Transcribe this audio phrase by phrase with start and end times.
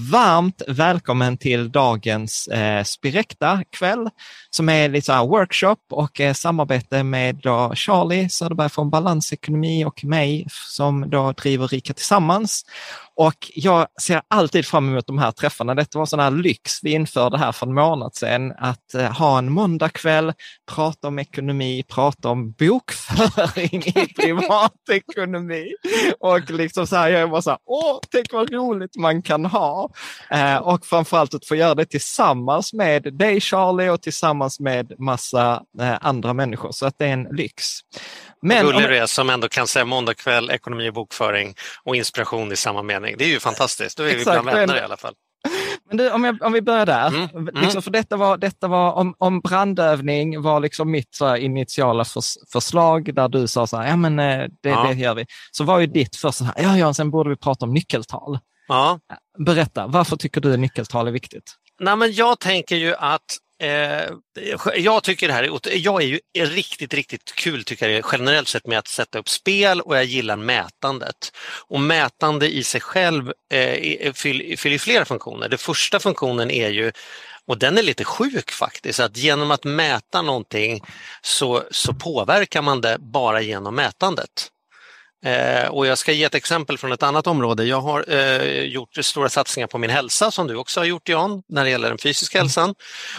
[0.00, 4.08] varmt välkommen till dagens eh, Spirekta-kväll
[4.50, 10.04] som är lite så workshop och eh, samarbete med då Charlie Söderberg från Balansekonomi och
[10.04, 12.64] mig som då driver Rika Tillsammans.
[13.16, 15.74] Och jag ser alltid fram emot de här träffarna.
[15.74, 19.38] Detta var sån här lyx vi införde här för en månad sedan, att eh, ha
[19.38, 20.32] en måndagkväll,
[20.74, 25.72] prata om ekonomi, prata om bokföring i privatekonomi.
[26.20, 29.90] Och liksom så här, jag var så här, åh, tänk vad roligt man kan ha.
[30.30, 35.62] Eh, och framförallt att få göra det tillsammans med dig Charlie och tillsammans med massa
[35.80, 36.72] eh, andra människor.
[36.72, 37.80] Så att det är en lyx.
[38.42, 42.52] Men, Gullig du är som ändå kan säga måndag kväll, ekonomi och bokföring och inspiration
[42.52, 43.14] i samma mening.
[43.18, 45.14] Det är ju fantastiskt, då är Exakt, vi bland vänner i alla fall.
[45.88, 47.54] Men du, om, jag, om vi börjar där, mm, mm.
[47.54, 52.04] liksom, för detta var, detta var om, om brandövning var liksom mitt så här, initiala
[52.04, 54.84] förs, förslag där du sa så här, ja men eh, det, ja.
[54.88, 55.26] det gör vi.
[55.50, 58.38] Så var ju ditt först så här, ja, ja, sen borde vi prata om nyckeltal.
[58.68, 58.98] Ja.
[59.46, 61.54] Berätta, varför tycker du nyckeltal är viktigt?
[61.80, 64.10] Nej, men jag tänker ju att Eh,
[64.76, 68.66] jag tycker det här är, jag är ju riktigt, riktigt kul tycker jag generellt sett
[68.66, 71.32] med att sätta upp spel och jag gillar mätandet.
[71.68, 75.48] Och mätande i sig själv eh, fyller, fyller flera funktioner.
[75.48, 76.92] Den första funktionen är ju
[77.46, 80.80] och den är lite sjuk faktiskt, att genom att mäta någonting
[81.22, 84.51] så, så påverkar man det bara genom mätandet.
[85.24, 87.64] Eh, och jag ska ge ett exempel från ett annat område.
[87.64, 91.42] Jag har eh, gjort stora satsningar på min hälsa som du också har gjort Jan,
[91.48, 92.44] när det gäller den fysiska mm.
[92.44, 92.74] hälsan.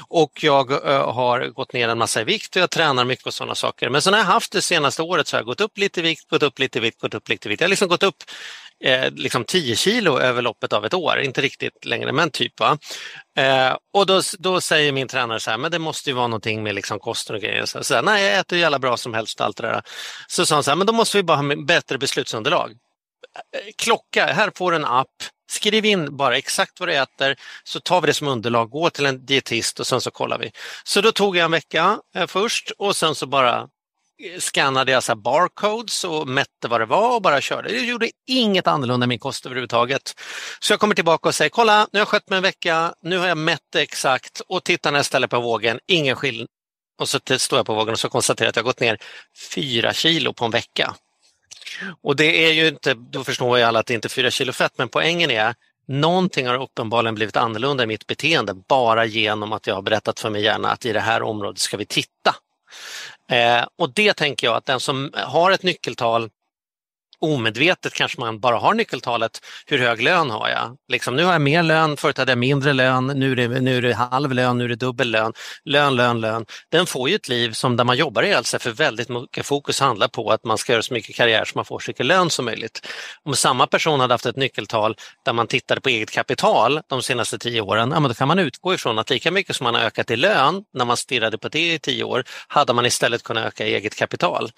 [0.08, 3.34] Och jag eh, har gått ner en massa i vikt och jag tränar mycket och
[3.34, 3.90] sådana saker.
[3.90, 6.04] Men sen har jag haft det senaste året så har jag gått upp lite i
[6.04, 7.62] vikt, gått upp lite i vikt, gått upp lite i vikt.
[7.62, 8.24] Jag har liksom gått upp
[8.84, 12.60] eh, liksom 10 kilo över loppet av ett år, inte riktigt längre men typ.
[12.60, 12.78] Va?
[13.38, 16.64] Eh, och då, då säger min tränare så här, men det måste ju vara någonting
[16.64, 17.66] med liksom kosten och grejer.
[17.66, 19.82] Så, så här, Nej, jag äter ju alla bra som helst allt det där.
[20.28, 22.72] Så sa han så här, men då måste vi bara ha bättre beslutsunderlag.
[22.72, 25.08] Eh, eh, klocka, här får du en app,
[25.50, 29.06] skriv in bara exakt vad du äter så tar vi det som underlag, gå till
[29.06, 30.52] en dietist och sen så kollar vi.
[30.84, 33.68] Så då tog jag en vecka eh, först och sen så bara
[34.40, 37.72] skannade jag så barcodes och mätte vad det var och bara körde.
[37.74, 40.14] Jag gjorde inget annorlunda i min kost överhuvudtaget.
[40.60, 43.18] Så jag kommer tillbaka och säger, kolla nu har jag skött mig en vecka, nu
[43.18, 46.48] har jag mätt det exakt och tittar när jag ställer på vågen, ingen skillnad.
[47.00, 48.98] Och så står jag på vågen och så konstaterar att jag gått ner
[49.56, 50.96] fyra kilo på en vecka.
[52.02, 54.54] Och det är ju inte, då förstår ju alla att det inte är fyra kilo
[54.54, 55.56] fett, men poängen är
[55.88, 60.30] Någonting har uppenbarligen blivit annorlunda i mitt beteende bara genom att jag har berättat för
[60.30, 62.36] mig gärna att i det här området ska vi titta.
[63.32, 66.30] Eh, och det tänker jag att den som har ett nyckeltal
[67.20, 70.78] omedvetet kanske man bara har nyckeltalet, hur hög lön har jag?
[70.88, 73.78] Liksom, nu har jag mer lön, förut hade jag mindre lön, nu är, det, nu
[73.78, 75.34] är det halv lön, nu är det dubbel lön.
[75.66, 76.46] Lön, lön, lön.
[76.72, 79.80] Den får ju ett liv som där man jobbar ihjäl sig för väldigt mycket fokus
[79.80, 82.30] handlar på att man ska göra så mycket karriär som man får så mycket lön
[82.30, 82.88] som möjligt.
[83.24, 87.38] Om samma person hade haft ett nyckeltal där man tittade på eget kapital de senaste
[87.38, 89.82] tio åren, ja, men då kan man utgå ifrån att lika mycket som man har
[89.82, 93.46] ökat i lön när man stirrade på det i tio år, hade man istället kunnat
[93.46, 94.52] öka eget kapital.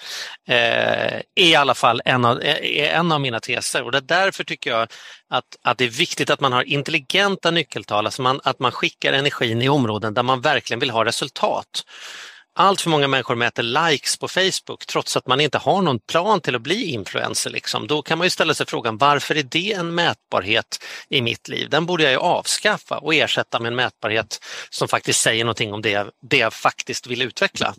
[0.48, 4.44] Eh, I alla fall en av, är en av mina teser och det är därför
[4.44, 4.88] tycker jag
[5.30, 9.14] att, att det är viktigt att man har intelligenta nyckeltal, alltså man, att man skickar
[9.14, 11.84] energin i områden där man verkligen vill ha resultat.
[12.58, 16.42] Allt för många människor mäter likes på Facebook trots att man inte har någon plan
[16.42, 17.50] till att bli influencer.
[17.50, 17.88] Liksom.
[17.88, 21.70] Då kan man ju ställa sig frågan varför är det en mätbarhet i mitt liv?
[21.70, 24.40] Den borde jag ju avskaffa och ersätta med en mätbarhet
[24.70, 27.76] som faktiskt säger någonting om det, det jag faktiskt vill utveckla.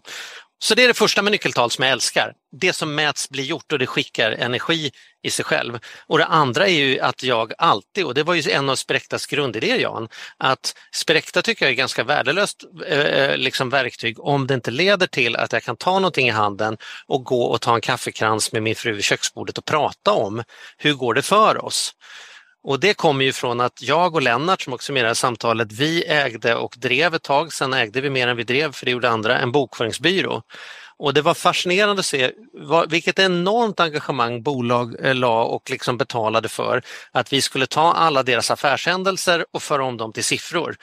[0.58, 2.32] Så det är det första med nyckeltal som jag älskar.
[2.60, 4.90] Det som mäts blir gjort och det skickar energi
[5.22, 5.78] i sig själv.
[6.06, 9.26] Och det andra är ju att jag alltid, och det var ju en av Sprektas
[9.26, 10.08] grundidéer Jan,
[10.38, 15.36] att Sprekta tycker jag är ganska värdelöst eh, liksom verktyg om det inte leder till
[15.36, 18.74] att jag kan ta någonting i handen och gå och ta en kaffekrans med min
[18.74, 20.42] fru vid köksbordet och prata om
[20.78, 21.94] hur går det för oss.
[22.66, 25.08] Och det kommer ju från att jag och Lennart som också är med i det
[25.08, 28.72] här samtalet, vi ägde och drev ett tag, sen ägde vi mer än vi drev
[28.72, 30.42] för det gjorde andra, en bokföringsbyrå.
[30.98, 32.32] Och det var fascinerande att se
[32.88, 36.82] vilket enormt engagemang bolag eh, la och liksom betalade för
[37.12, 40.76] att vi skulle ta alla deras affärshändelser och föra om dem till siffror.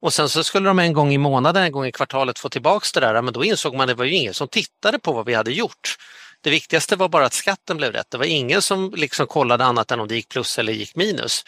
[0.00, 2.92] Och sen så skulle de en gång i månaden, en gång i kvartalet få tillbaks
[2.92, 5.26] det där, men då insåg man att det var ju ingen som tittade på vad
[5.26, 5.96] vi hade gjort.
[6.42, 8.10] Det viktigaste var bara att skatten blev rätt.
[8.10, 11.44] Det var ingen som liksom kollade annat än om det gick plus eller gick minus.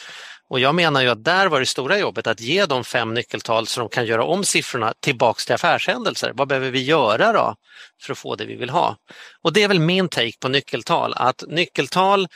[0.48, 3.66] Och jag menar ju att där var det stora jobbet att ge dem fem nyckeltal
[3.66, 6.32] så de kan göra om siffrorna tillbaks till affärshändelser.
[6.34, 7.54] Vad behöver vi göra då
[8.02, 8.96] för att få det vi vill ha?
[9.42, 12.28] Och det är väl min take på nyckeltal, att nyckeltal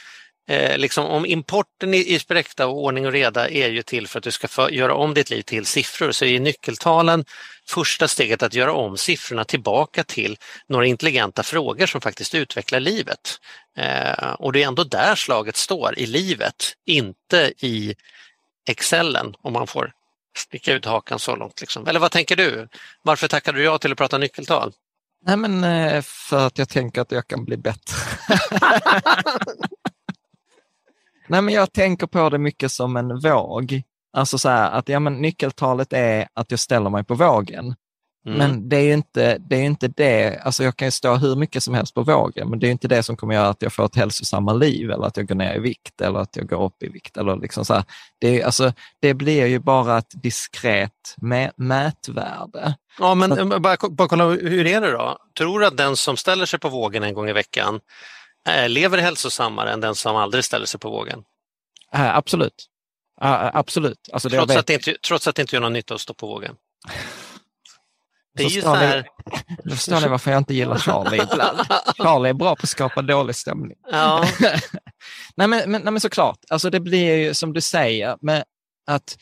[0.49, 4.19] Eh, liksom om importen i, i spräckta och ordning och reda är ju till för
[4.19, 7.25] att du ska få, göra om ditt liv till siffror så är nyckeltalen
[7.69, 10.37] första steget att göra om siffrorna tillbaka till
[10.69, 13.39] några intelligenta frågor som faktiskt utvecklar livet.
[13.77, 17.95] Eh, och det är ändå där slaget står, i livet, inte i
[18.69, 19.93] Excellen om man får
[20.37, 21.61] sticka ut hakan så långt.
[21.61, 21.87] Liksom.
[21.87, 22.69] Eller vad tänker du?
[23.03, 24.73] Varför tackade du ja till att prata nyckeltal?
[25.27, 27.97] Nej, men eh, för att jag tänker att jag kan bli bättre.
[31.29, 33.83] Nej, men jag tänker på det mycket som en våg.
[34.13, 37.75] Alltså så här, att ja, men nyckeltalet är att jag ställer mig på vågen.
[38.27, 38.39] Mm.
[38.39, 41.37] Men det är ju inte det, är inte det, alltså jag kan ju stå hur
[41.37, 43.73] mycket som helst på vågen, men det är inte det som kommer göra att jag
[43.73, 46.65] får ett hälsosammare liv eller att jag går ner i vikt eller att jag går
[46.65, 47.17] upp i vikt.
[47.17, 47.85] Eller liksom så här.
[48.21, 52.75] Det, alltså, det blir ju bara ett diskret mä mätvärde.
[52.99, 55.19] Ja, men så, bara, bara kolla, hur är det då?
[55.39, 57.81] Tror du att den som ställer sig på vågen en gång i veckan
[58.69, 61.25] lever hälsosammare än den som aldrig ställer sig på vågen?
[61.95, 62.67] Äh, absolut.
[63.23, 64.09] Äh, absolut.
[64.13, 66.27] Alltså, trots, att det inte, trots att det inte gör någon nytta att stå på
[66.27, 66.55] vågen?
[68.35, 69.09] Det är ju så här...
[69.65, 71.59] Ni, förstår ni varför jag inte gillar Charlie ibland.
[71.97, 73.77] Charlie är bra på att skapa dålig stämning.
[73.91, 74.29] Ja.
[75.37, 78.45] nej, men, men, nej men såklart, alltså det blir ju som du säger, med
[78.87, 79.19] att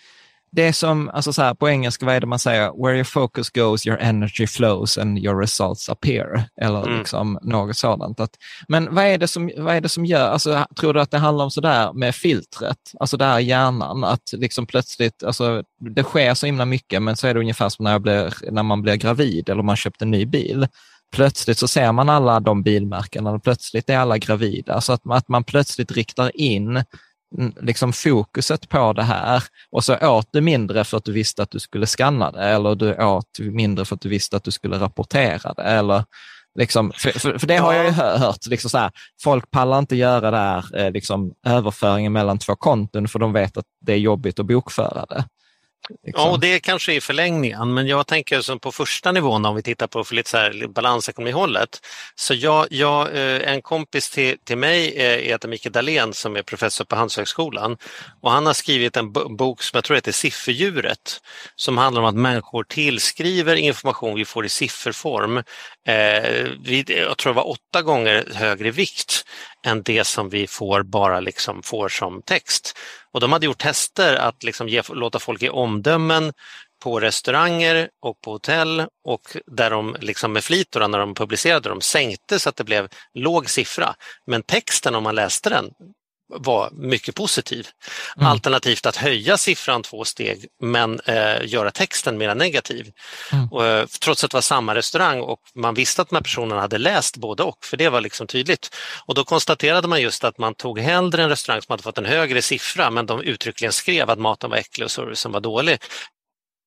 [0.51, 2.85] det är som, alltså så här, på engelska, vad är det man säger?
[2.85, 6.45] Where your focus goes, your energy flows and your results appear.
[6.61, 6.99] Eller mm.
[6.99, 8.21] liksom något sådant.
[8.21, 8.31] Att,
[8.69, 11.19] men vad är, det som, vad är det som gör, alltså, tror du att det
[11.19, 15.63] handlar om sådär med filtret, alltså där hjärnan, att liksom plötsligt, alltså,
[15.95, 18.83] det sker så himla mycket, men så är det ungefär som när, blir, när man
[18.83, 20.67] blir gravid eller man köpt en ny bil
[21.13, 24.81] plötsligt så ser man alla de bilmärkena plötsligt är alla gravida.
[24.81, 26.85] Så att, att man plötsligt riktar in
[27.61, 31.51] liksom fokuset på det här och så åt du mindre för att du visste att
[31.51, 34.79] du skulle skanna det eller du åt mindre för att du visste att du skulle
[34.79, 35.63] rapportera det.
[35.63, 36.05] Eller
[36.59, 38.91] liksom, för, för, för det har jag ju hört, liksom så här,
[39.23, 43.57] folk pallar inte göra det här, eh, liksom, överföringen mellan två konton för de vet
[43.57, 45.25] att det är jobbigt att bokföra det.
[45.89, 46.25] Liksom.
[46.25, 49.63] Ja, och det kanske är förlängningen, men jag tänker som på första nivån om vi
[49.63, 51.81] tittar på för lite så här balansekonomihållet.
[52.15, 56.43] Så jag, jag, eh, en kompis till, till mig eh, heter Micke Dahlén som är
[56.43, 57.77] professor på Handelshögskolan
[58.21, 61.21] och han har skrivit en bok som jag tror heter Sifferdjuret
[61.57, 65.43] som handlar om att människor tillskriver information vi får i sifferform.
[65.87, 66.47] Eh,
[66.87, 69.25] jag tror det var åtta gånger högre vikt
[69.67, 72.79] än det som vi får bara liksom får som text.
[73.13, 76.33] Och de hade gjort tester att liksom ge, låta folk ge omdömen
[76.83, 81.81] på restauranger och på hotell och där de liksom med flit när de publicerade de
[81.81, 83.95] sänkte så att det blev låg siffra.
[84.27, 85.71] Men texten om man läste den
[86.29, 87.69] var mycket positiv.
[88.17, 88.27] Mm.
[88.29, 92.93] Alternativt att höja siffran två steg men eh, göra texten mer negativ.
[93.33, 93.49] Mm.
[93.49, 96.61] Och, eh, trots att det var samma restaurang och man visste att de här personerna
[96.61, 98.77] hade läst både och, för det var liksom tydligt.
[99.07, 102.05] Och då konstaterade man just att man tog hellre en restaurang som hade fått en
[102.05, 105.79] högre siffra men de uttryckligen skrev att maten var äcklig och servicen var dålig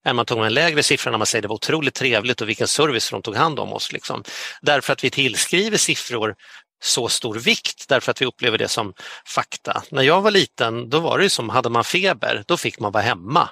[0.06, 2.68] än man tog en lägre siffra när man säger det var otroligt trevligt och vilken
[2.68, 3.92] service de tog hand om oss.
[3.92, 4.24] Liksom.
[4.62, 6.36] Därför att vi tillskriver siffror
[6.82, 8.94] så stor vikt därför att vi upplever det som
[9.26, 9.84] fakta.
[9.92, 13.04] När jag var liten då var det som, hade man feber då fick man vara
[13.04, 13.50] hemma.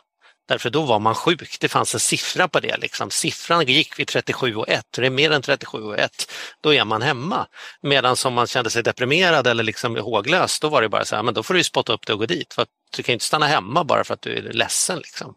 [0.47, 2.77] Därför då var man sjuk, det fanns en siffra på det.
[2.77, 3.09] Liksom.
[3.09, 6.31] Siffran gick vid 37 och 1, det är mer än 37 och 1,
[6.61, 7.47] då är man hemma.
[7.81, 11.23] Medan om man kände sig deprimerad eller liksom håglös, då var det bara så här,
[11.23, 12.53] men då får du spotta upp det och gå dit.
[12.53, 12.65] För
[12.95, 14.97] du kan inte stanna hemma bara för att du är ledsen.
[14.97, 15.35] Liksom.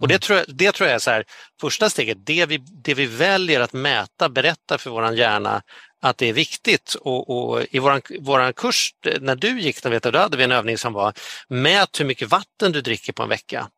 [0.00, 1.24] Och det tror jag, det tror jag är så här,
[1.60, 5.62] första steget, det vi, det vi väljer att mäta berättar för vår hjärna
[6.00, 6.94] att det är viktigt.
[6.94, 10.44] Och, och i våran, våran kurs, när du gick den, vet du, då hade vi
[10.44, 11.12] en övning som var
[11.48, 13.68] mät hur mycket vatten du dricker på en vecka.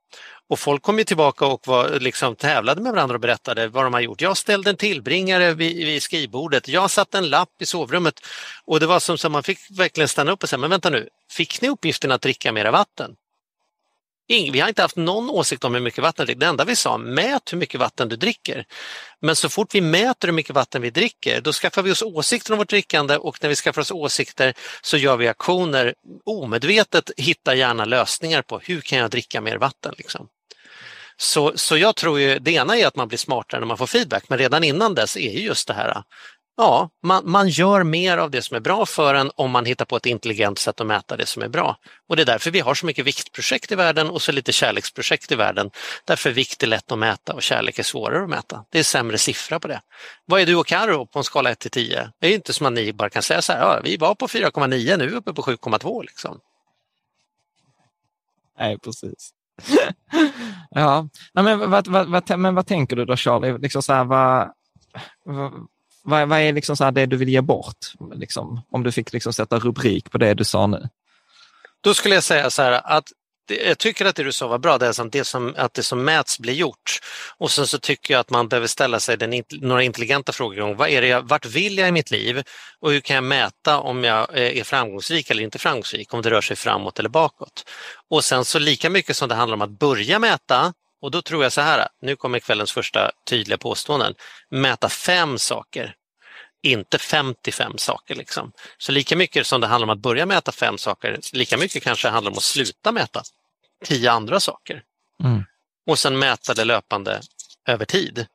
[0.48, 3.94] Och folk kom ju tillbaka och var, liksom, tävlade med varandra och berättade vad de
[3.94, 4.20] har gjort.
[4.20, 8.20] Jag ställde en tillbringare vid, vid skrivbordet, jag satte en lapp i sovrummet
[8.64, 11.08] och det var som så man fick verkligen stanna upp och säga, men vänta nu,
[11.30, 13.14] fick ni uppgiften att dricka mera vatten?
[14.32, 16.40] Vi har inte haft någon åsikt om hur mycket vatten du dricker.
[16.40, 18.64] Det enda vi sa, mät hur mycket vatten du dricker.
[19.20, 22.52] Men så fort vi mäter hur mycket vatten vi dricker, då skaffar vi oss åsikter
[22.52, 25.94] om vårt drickande och när vi skaffar oss åsikter så gör vi aktioner.
[26.24, 29.94] Omedvetet hittar gärna lösningar på hur kan jag dricka mer vatten.
[29.98, 30.28] Liksom.
[31.16, 33.86] Så, så jag tror ju, det ena är att man blir smartare när man får
[33.86, 36.02] feedback, men redan innan dess är just det här
[36.56, 39.84] Ja, man, man gör mer av det som är bra för en om man hittar
[39.84, 41.76] på ett intelligent sätt att mäta det som är bra.
[42.08, 45.32] Och det är därför vi har så mycket viktprojekt i världen och så lite kärleksprojekt
[45.32, 45.70] i världen.
[46.04, 48.64] Därför vikt är lätt att mäta och kärlek är svårare att mäta.
[48.70, 49.80] Det är sämre siffra på det.
[50.26, 52.12] Vad är du och Karo på en skala 1 till 10?
[52.18, 54.26] Det är inte som att ni bara kan säga så här, ja, vi var på
[54.26, 56.40] 4,9 nu är vi uppe på 7,2 liksom.
[58.58, 59.30] Nej, precis.
[60.70, 63.58] ja, men vad, vad, vad, men vad tänker du då Charlie?
[63.58, 64.52] Liksom så här, vad,
[66.02, 67.92] vad, vad är liksom så det du vill ge bort?
[68.14, 70.88] Liksom, om du fick liksom sätta rubrik på det du sa nu.
[71.80, 73.04] Då skulle jag säga så här att
[73.46, 76.04] jag tycker att det du sa var bra, det är det som, att det som
[76.04, 76.98] mäts blir gjort.
[77.38, 80.74] Och sen så tycker jag att man behöver ställa sig den, några intelligenta frågor.
[80.74, 82.42] Vad är det jag, vart vill jag i mitt liv
[82.80, 86.30] och hur kan jag mäta om jag eh, är framgångsrik eller inte framgångsrik, om det
[86.30, 87.64] rör sig framåt eller bakåt.
[88.10, 91.42] Och sen så lika mycket som det handlar om att börja mäta, och då tror
[91.42, 94.14] jag så här, nu kommer kvällens första tydliga påståenden,
[94.50, 95.94] mäta fem saker
[96.62, 98.14] inte 55 saker.
[98.14, 98.52] Liksom.
[98.78, 102.08] Så lika mycket som det handlar om att börja mäta fem saker, lika mycket kanske
[102.08, 103.22] det handlar om att sluta mäta
[103.84, 104.82] tio andra saker.
[105.24, 105.44] Mm.
[105.86, 107.20] Och sen mäta det löpande
[107.68, 108.26] över tid.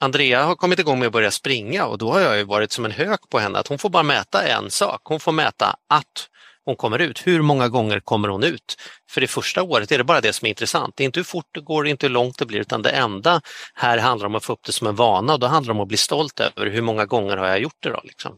[0.00, 2.84] Andrea har kommit igång med att börja springa och då har jag ju varit som
[2.84, 5.00] en hök på henne att hon får bara mäta en sak.
[5.04, 6.28] Hon får mäta att
[6.68, 7.26] hon kommer ut.
[7.26, 8.76] Hur många gånger kommer hon ut?
[9.10, 10.94] För det första året är det bara det som är intressant.
[10.96, 13.40] Det är inte hur fort det går, inte hur långt det blir, utan det enda
[13.74, 15.82] här handlar om att få upp det som en vana och då handlar det om
[15.82, 18.00] att bli stolt över hur många gånger har jag gjort det då?
[18.04, 18.36] Liksom.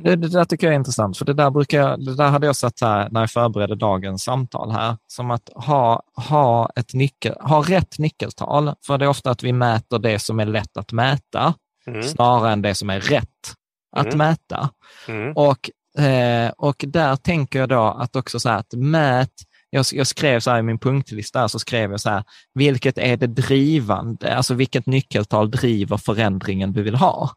[0.00, 2.46] Det, det där tycker jag är intressant, för det där, brukar jag, det där hade
[2.46, 7.34] jag sett här när jag förberedde dagens samtal här, som att ha, ha, ett nyckel,
[7.40, 8.74] ha rätt nyckeltal.
[8.86, 11.54] För det är ofta att vi mäter det som är lätt att mäta,
[11.86, 12.02] mm.
[12.02, 13.54] snarare än det som är rätt
[13.96, 14.18] att mm.
[14.18, 14.70] mäta.
[15.08, 15.32] Mm.
[15.36, 19.32] Och Eh, och där tänker jag då att också så här att mät,
[19.70, 23.16] jag, jag skrev så här i min punktlista, så skrev jag så här, vilket är
[23.16, 27.30] det drivande, alltså vilket nyckeltal driver förändringen du vill ha?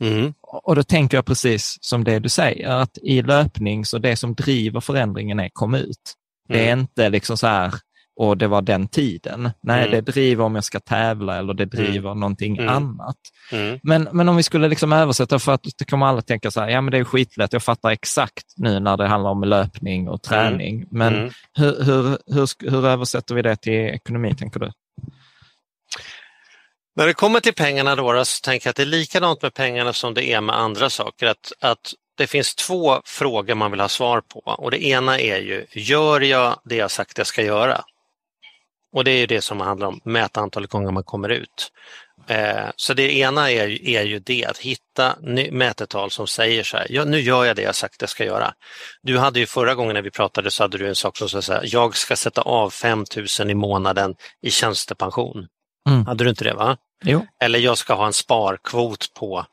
[0.00, 0.34] Mm.
[0.42, 4.34] Och då tänker jag precis som det du säger, att i löpning så det som
[4.34, 6.14] driver förändringen är kom ut.
[6.48, 6.80] Det är mm.
[6.80, 7.74] inte liksom så här,
[8.22, 9.50] och det var den tiden.
[9.62, 9.90] Nej, mm.
[9.90, 11.84] det driver om jag ska tävla eller det mm.
[11.84, 12.20] driver mm.
[12.20, 12.68] någonting mm.
[12.68, 13.16] annat.
[13.52, 13.78] Mm.
[13.82, 16.68] Men, men om vi skulle liksom översätta, för att det kommer alla tänka så här,
[16.68, 20.22] ja men det är skitlätt, jag fattar exakt nu när det handlar om löpning och
[20.22, 20.74] träning.
[20.74, 20.88] Mm.
[20.90, 24.72] Men hur, hur, hur, hur översätter vi det till ekonomi, tänker du?
[26.96, 29.92] När det kommer till pengarna då, så tänker jag att det är likadant med pengarna
[29.92, 31.26] som det är med andra saker.
[31.26, 35.38] Att, att det finns två frågor man vill ha svar på och det ena är
[35.38, 37.84] ju, gör jag det jag sagt jag ska göra?
[38.92, 41.72] Och det är det som handlar om, mäta antalet gånger man kommer ut.
[42.26, 45.16] Eh, så det ena är, är ju det, att hitta
[45.50, 48.54] mätetal som säger så här, ja, nu gör jag det jag sagt jag ska göra.
[49.02, 51.42] Du hade ju förra gången när vi pratade så hade du en sak som sa
[51.42, 53.04] så här, jag ska sätta av 5
[53.40, 55.46] 000 i månaden i tjänstepension.
[55.88, 56.06] Mm.
[56.06, 56.54] Hade du inte det?
[56.54, 56.76] va?
[57.04, 57.26] Jo.
[57.44, 59.46] Eller jag ska ha en sparkvot på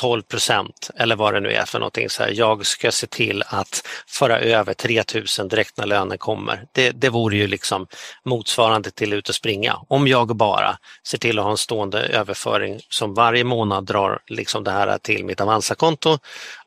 [0.00, 2.10] 12 procent eller vad det nu är för någonting.
[2.10, 6.64] Så här, jag ska se till att föra över 3000 direkt när lönen kommer.
[6.72, 7.86] Det, det vore ju liksom
[8.24, 9.76] motsvarande till ut och springa.
[9.88, 14.64] Om jag bara ser till att ha en stående överföring som varje månad drar liksom
[14.64, 16.18] det här till mitt Avanza-konto.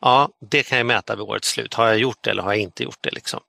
[0.02, 1.74] Ja, det kan jag mäta vid årets slut.
[1.74, 3.12] Har jag gjort det eller har jag inte gjort det?
[3.12, 3.40] Liksom.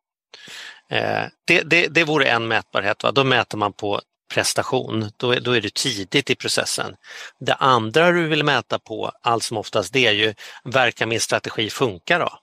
[0.90, 3.02] Eh, det, det, det vore en mätbarhet.
[3.02, 3.12] Va?
[3.12, 6.96] Då mäter man på prestation, då är, då är du tidigt i processen.
[7.40, 11.70] Det andra du vill mäta på allt som oftast det är ju, verkar min strategi
[11.70, 12.38] funka då?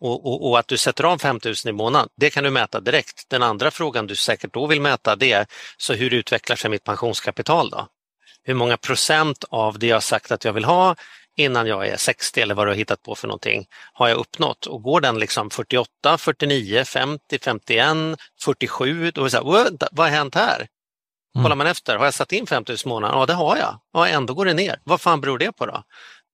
[0.00, 3.24] Och, och, och, att du sätter av 5000 i månaden, det kan du mäta direkt.
[3.28, 6.84] Den andra frågan du säkert då vill mäta det är, så hur utvecklar sig mitt
[6.84, 7.86] pensionskapital då?
[8.42, 10.96] Hur många procent av det jag sagt att jag vill ha
[11.36, 14.66] innan jag är 60 eller vad du har hittat på för någonting har jag uppnått
[14.66, 20.06] och går den liksom 48, 49, 50, 51, 47, då är det så här, vad
[20.06, 20.66] har hänt här?
[21.36, 21.44] Mm.
[21.44, 23.14] Kollar man efter, har jag satt in 5000 månader?
[23.14, 23.80] Ja, det har jag.
[23.92, 24.80] Ja, ändå går det ner.
[24.84, 25.82] Vad fan beror det på då?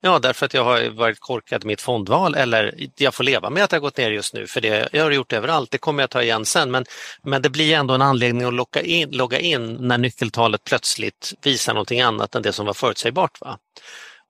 [0.00, 3.64] Ja, därför att jag har varit korkad i mitt fondval eller jag får leva med
[3.64, 5.70] att det har gått ner just nu för det jag har gjort överallt.
[5.70, 6.70] Det kommer jag ta igen sen.
[6.70, 6.84] Men,
[7.22, 11.74] men det blir ändå en anledning att logga in, logga in när nyckeltalet plötsligt visar
[11.74, 13.40] någonting annat än det som var förutsägbart.
[13.40, 13.58] Va?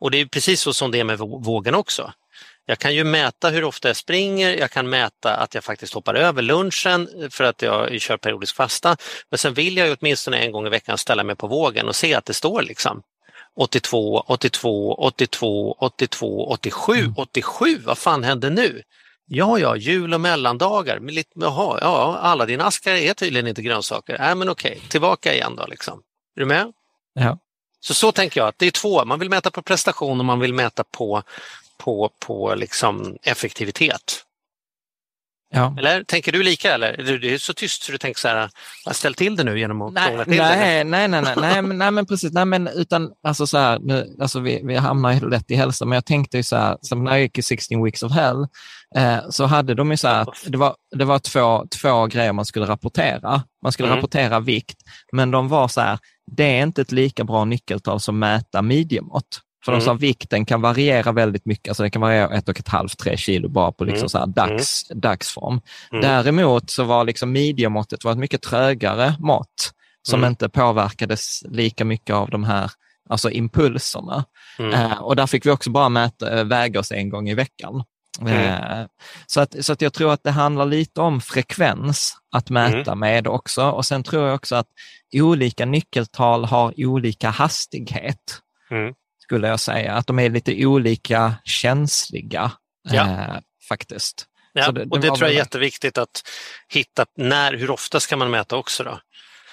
[0.01, 2.13] Och det är precis så som det är med vågen också.
[2.69, 6.15] Jag kan ju mäta hur ofta jag springer, jag kan mäta att jag faktiskt hoppar
[6.15, 8.97] över lunchen för att jag kör periodisk fasta.
[9.31, 11.97] Men sen vill jag ju åtminstone en gång i veckan ställa mig på vågen och
[11.97, 13.03] se att det står liksom
[13.57, 18.83] 82, 82, 82, 82, 87, 87, vad fan hände nu?
[19.27, 21.01] Ja, ja, jul och mellandagar.
[21.35, 24.19] jaha, ja, alla dina askar är tydligen inte grönsaker.
[24.19, 26.03] Nej, äh, men okej, tillbaka igen då liksom.
[26.37, 26.73] Är du med?
[27.15, 27.39] Ja.
[27.81, 30.41] Så så tänker jag att det är två, man vill mäta på prestation och man
[30.41, 31.23] vill mäta på,
[31.79, 34.27] på, på liksom effektivitet.
[35.51, 35.75] Ja.
[35.79, 37.19] Eller tänker du lika eller?
[37.21, 38.51] Det är så tyst så du tänker så här,
[38.93, 40.85] ställ till det nu genom att nej, till nej, det.
[40.85, 44.17] Nej, nej, nej, nej, men, nej, men precis, nej, men utan alltså så här, nu,
[44.21, 47.11] alltså vi, vi hamnar lätt i hälsa, men jag tänkte ju så här, som när
[47.11, 48.47] jag gick i 16 weeks of hell,
[48.97, 52.45] eh, så hade de ju så här, det var, det var två, två grejer man
[52.45, 53.43] skulle rapportera.
[53.63, 53.97] Man skulle mm.
[53.97, 54.79] rapportera vikt,
[55.13, 55.99] men de var så här,
[56.37, 59.41] det är inte ett lika bra nyckeltal som mäta midjemått.
[59.67, 59.81] För mm.
[59.81, 62.99] de sa vikten kan variera väldigt mycket, alltså det kan variera ett och ett halvt,
[62.99, 64.09] tre kilo bara på liksom mm.
[64.09, 65.01] så här dags, mm.
[65.01, 65.61] dagsform.
[65.93, 66.03] Mm.
[66.03, 70.29] Däremot så var liksom midjemåttet var ett mycket trögare mått som mm.
[70.29, 72.71] inte påverkades lika mycket av de här
[73.09, 74.25] alltså impulserna.
[74.59, 74.73] Mm.
[74.73, 77.85] Eh, och där fick vi också bara mäta, eh, väga oss en gång i veckan.
[78.21, 78.89] Mm.
[79.27, 82.99] Så, att, så att jag tror att det handlar lite om frekvens att mäta mm.
[82.99, 83.71] med också.
[83.71, 84.69] Och sen tror jag också att
[85.15, 88.95] olika nyckeltal har olika hastighet, mm.
[89.27, 89.93] Skulle jag säga.
[89.93, 92.53] Att de är lite olika känsliga
[92.83, 93.03] ja.
[93.03, 94.27] eh, faktiskt.
[94.53, 96.23] Ja, det, och det tror jag är jätteviktigt att
[96.69, 99.01] hitta när, hur ofta ska man mäta också då?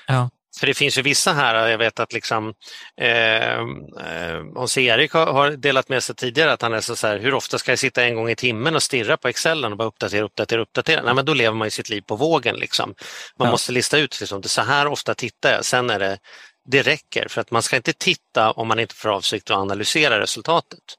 [0.08, 0.30] Ja.
[0.60, 2.53] För det finns ju vissa här, jag vet att liksom
[3.01, 7.34] eh, eh Hans-Erik har, har, delat med sig tidigare att han är så här, hur
[7.34, 10.25] ofta ska jag sitta en gång i timmen och stirra på Excelen och bara uppdatera,
[10.25, 11.01] uppdatera, uppdatera?
[11.01, 12.56] Nej, men då lever man ju sitt liv på vågen.
[12.56, 12.96] Liksom.
[13.39, 13.51] Man ja.
[13.51, 16.18] måste lista ut, liksom, det så här ofta tittar jag, sen är det,
[16.65, 20.20] det räcker för att man ska inte titta om man inte får avsikt att analysera
[20.20, 20.98] resultatet.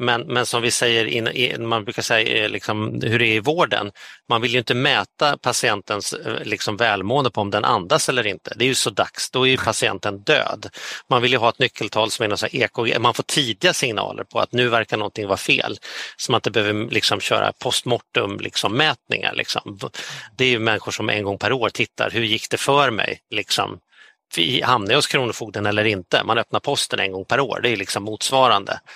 [0.00, 3.40] Men, men som vi säger, in, man brukar säga eh, liksom, hur det är i
[3.40, 3.90] vården,
[4.28, 8.52] man vill ju inte mäta patientens eh, liksom, välmående på om den andas eller inte.
[8.56, 10.68] Det är ju så dags, då är ju patienten död.
[11.10, 14.24] Man vill ju ha ett nyckeltal som är något så EKG, man får tidiga signaler
[14.24, 15.78] på att nu verkar någonting vara fel.
[16.16, 19.34] Så man inte behöver liksom, köra postmortum liksom, mätningar.
[19.34, 19.78] Liksom.
[20.36, 23.20] Det är ju människor som en gång per år tittar, hur gick det för mig?
[23.30, 23.78] Liksom,
[24.62, 26.24] hamnar jag hos Kronofogden eller inte?
[26.24, 28.80] Man öppnar posten en gång per år, det är liksom motsvarande.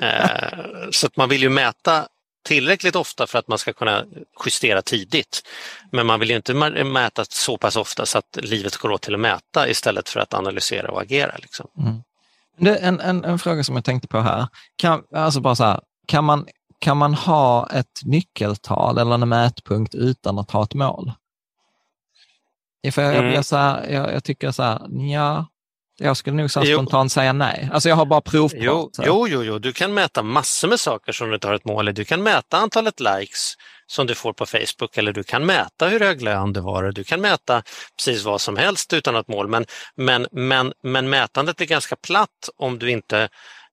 [0.00, 0.58] Eh,
[0.90, 2.06] så att man vill ju mäta
[2.44, 4.04] tillräckligt ofta för att man ska kunna
[4.44, 5.42] justera tidigt.
[5.90, 9.14] Men man vill ju inte mäta så pass ofta så att livet går åt till
[9.14, 11.36] att mäta istället för att analysera och agera.
[11.38, 11.66] Liksom.
[11.78, 12.02] Mm.
[12.58, 14.46] Det, en, en, en, fråga som jag tänkte på här,
[14.76, 16.46] kan, alltså bara så här, kan, man,
[16.78, 21.12] kan man ha ett nyckeltal eller en mätpunkt utan att ha ett mål?
[22.90, 23.32] För jag, mm.
[23.32, 24.80] jag, så här, jag, jag, tycker så här,
[25.12, 25.46] ja,
[25.98, 27.68] jag skulle nog så spontant säga nej.
[27.72, 28.60] Alltså jag har bara provpratat.
[28.62, 31.64] Jo, jo, jo, jo, du kan mäta massor med saker som du inte har ett
[31.64, 31.92] mål i.
[31.92, 33.54] Du kan mäta antalet likes
[33.86, 36.92] som du får på Facebook eller du kan mäta hur hög lön du har.
[36.92, 37.62] Du kan mäta
[37.96, 39.48] precis vad som helst utan ett mål.
[39.48, 39.64] Men,
[39.96, 43.28] men, men, men mätandet är ganska platt om du inte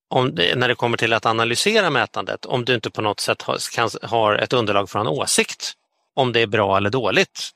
[0.09, 0.25] om
[0.55, 3.89] när det kommer till att analysera mätandet, om du inte på något sätt har, kan,
[4.01, 5.73] har ett underlag för en åsikt
[6.15, 7.51] om det är bra eller dåligt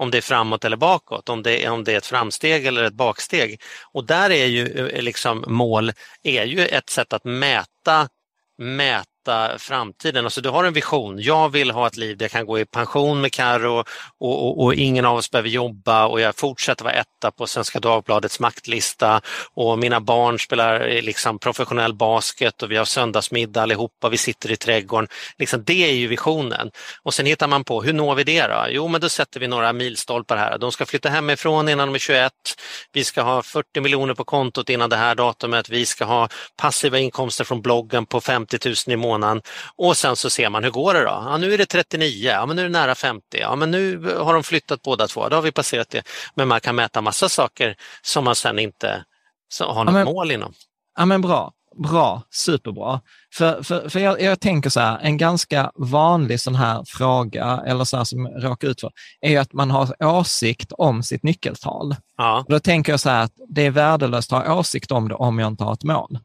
[0.00, 2.84] om det är framåt eller bakåt, om det, är, om det är ett framsteg eller
[2.84, 3.60] ett baksteg.
[3.92, 5.92] Och där är ju eh, liksom mål
[6.22, 8.08] är ju ett sätt att mäta,
[8.58, 10.24] mäta fatta framtiden.
[10.24, 12.64] Alltså du har en vision, jag vill ha ett liv där jag kan gå i
[12.64, 13.84] pension med Carro
[14.18, 17.80] och, och, och, ingen av oss behöver jobba och jag fortsätter vara etta på Svenska
[17.80, 19.20] Dagbladets maktlista
[19.54, 24.50] och mina barn spelar eh, liksom professionell basket och vi har söndagsmiddag allihopa, vi sitter
[24.52, 25.08] i trädgården.
[25.38, 26.70] Liksom, det är ju visionen.
[27.02, 28.66] Och sen hittar man på, hur når vi det då?
[28.68, 30.58] Jo, men då sätter vi några milstolpar här.
[30.58, 32.32] De ska flytta hemifrån innan de är 21.
[32.92, 35.68] Vi ska ha 40 miljoner på kontot innan det här datumet.
[35.68, 39.42] Vi ska ha passiva inkomster från bloggen på 50 000 i månaden månaden
[39.76, 41.24] och sen så ser man hur går det då?
[41.26, 44.14] Ja, nu är det 39, ja, men nu är det nära 50, ja, men nu
[44.18, 46.02] har de flyttat båda två, då har vi passerat det.
[46.34, 49.04] Men man kan mäta massa saker som man sen inte
[49.60, 50.52] har något ja, men, mål inom.
[50.98, 53.00] Ja men bra, bra, superbra.
[53.34, 57.84] För, för, för jag, jag, tänker så här, en ganska vanlig sån här fråga, eller
[57.84, 61.96] så här som råkar ut för, är att man har åsikt om sitt nyckeltal.
[62.16, 62.44] Ja.
[62.48, 65.38] Då tänker jag så här att det är värdelöst att ha åsikt om det om
[65.38, 66.18] jag inte har ett mål.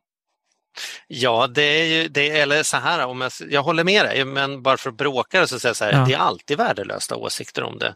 [1.08, 4.62] Ja, det är ju, det, eller så här, om jag, jag håller med dig, men
[4.62, 6.06] bara för att bråka så säger jag så här, ja.
[6.08, 7.96] det är alltid värdelösa åsikter om det.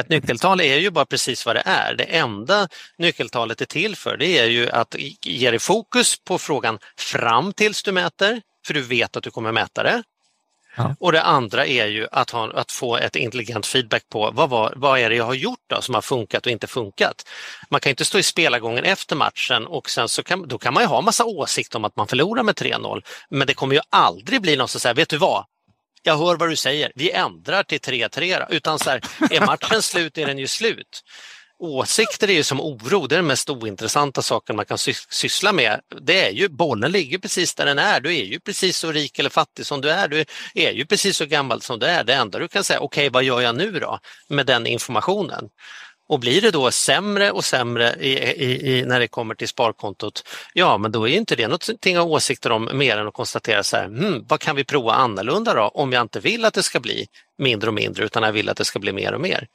[0.00, 1.94] Ett nyckeltal är ju bara precis vad det är.
[1.94, 6.78] Det enda nyckeltalet är till för det är ju att ge dig fokus på frågan
[6.96, 10.02] fram tills du mäter, för du vet att du kommer mäta det.
[10.78, 10.96] Ja.
[11.00, 14.72] Och det andra är ju att, ha, att få ett intelligent feedback på vad, var,
[14.76, 17.28] vad är det jag har gjort då som har funkat och inte funkat.
[17.70, 20.82] Man kan inte stå i spelargången efter matchen och sen så kan, då kan man
[20.82, 23.02] ju ha massa åsikt om att man förlorar med 3-0.
[23.30, 25.44] Men det kommer ju aldrig bli någon som säger, vet du vad,
[26.02, 28.46] jag hör vad du säger, vi ändrar till 3-3.
[28.50, 31.02] Utan så här, är matchen slut är den ju slut
[31.58, 35.80] åsikter är ju som oro, det är den mest ointressanta saken man kan syssla med.
[36.00, 39.18] Det är ju, bollen ligger precis där den är, du är ju precis så rik
[39.18, 42.04] eller fattig som du är, du är ju precis så gammal som du är.
[42.04, 45.48] Det enda du kan säga, okej okay, vad gör jag nu då med den informationen?
[46.08, 50.28] Och blir det då sämre och sämre i, i, i, när det kommer till sparkontot,
[50.54, 53.62] ja men då är inte det någonting att ha åsikter om mer än att konstatera
[53.62, 56.62] så här, hmm, vad kan vi prova annorlunda då om jag inte vill att det
[56.62, 57.06] ska bli
[57.38, 59.48] mindre och mindre utan jag vill att det ska bli mer och mer.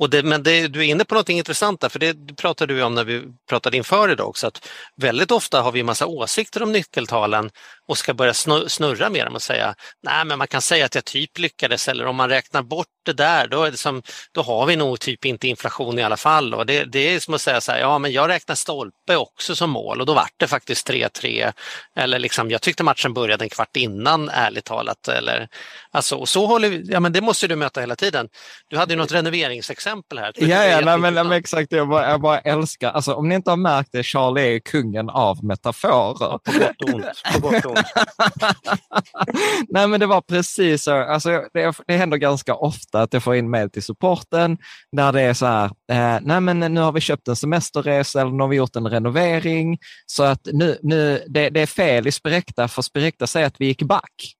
[0.00, 2.82] Och det, men det, du är inne på något intressant där, för det pratade du
[2.82, 6.72] om när vi pratade inför idag också, att väldigt ofta har vi massa åsikter om
[6.72, 7.50] nyckeltalen
[7.90, 8.34] och ska börja
[8.68, 12.06] snurra med dem och säga, nej men man kan säga att jag typ lyckades eller
[12.06, 15.24] om man räknar bort det där, då, är det som, då har vi nog typ
[15.24, 16.54] inte inflation i alla fall.
[16.54, 19.56] Och det, det är som att säga så här, ja men jag räknar stolpe också
[19.56, 21.52] som mål och då vart det faktiskt 3-3.
[21.96, 25.08] Eller liksom, jag tyckte matchen började en kvart innan ärligt talat.
[25.08, 25.48] Eller,
[25.90, 28.28] alltså, och så håller vi, ja men det måste du möta hela tiden.
[28.68, 30.32] Du hade ju något renoveringsexempel här.
[30.36, 33.50] Ja, ja nej, men, men, exakt, jag bara, jag bara älskar, alltså om ni inte
[33.50, 36.16] har märkt det, Charlie är kungen av metaforer.
[36.20, 37.22] Ja, på gott och ont.
[37.32, 37.79] På gott och ont.
[39.68, 40.94] Nej, men det var precis så.
[40.94, 44.58] Alltså, det, det händer ganska ofta att jag får in mail till supporten
[44.92, 48.30] där det är så här, eh, nej men nu har vi köpt en semesterresa eller
[48.30, 52.12] nu har vi gjort en renovering, så att nu, nu det, det är fel i
[52.12, 54.34] Spirecta, för Spirecta säger att vi gick back.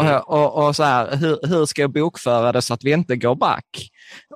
[0.00, 0.14] Mm.
[0.16, 3.16] Och, och, och, så här, hur, hur ska jag bokföra det så att vi inte
[3.16, 3.90] går back?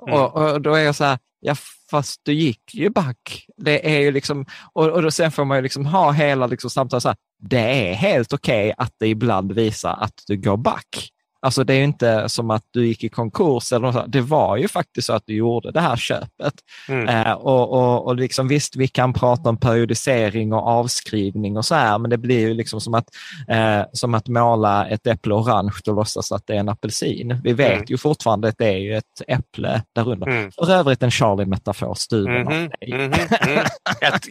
[0.08, 0.20] Mm.
[0.20, 1.54] Och, och, då är jag så här, ja
[1.90, 3.46] fast du gick ju back.
[3.56, 6.70] Det är ju liksom, och, och då sen får man ju liksom ha hela liksom
[6.70, 10.56] samtalet så här, det är helt okej okay att det ibland visar att du går
[10.56, 11.10] back.
[11.40, 14.12] Alltså det är inte som att du gick i konkurs eller något.
[14.12, 16.54] Det var ju faktiskt så att du gjorde det här köpet.
[16.88, 17.08] Mm.
[17.08, 21.74] Eh, och, och, och liksom, visst, vi kan prata om periodisering och avskrivning och så
[21.74, 23.08] här, men det blir ju liksom som att,
[23.48, 27.40] eh, som att måla ett äpple orange och låtsas att det är en apelsin.
[27.44, 27.84] Vi vet mm.
[27.88, 30.26] ju fortfarande att det är ju ett äpple där under.
[30.26, 30.52] Mm.
[30.52, 32.94] För övrigt en Charlie-metafor, stulen mm -hmm.
[32.94, 33.68] mm -hmm.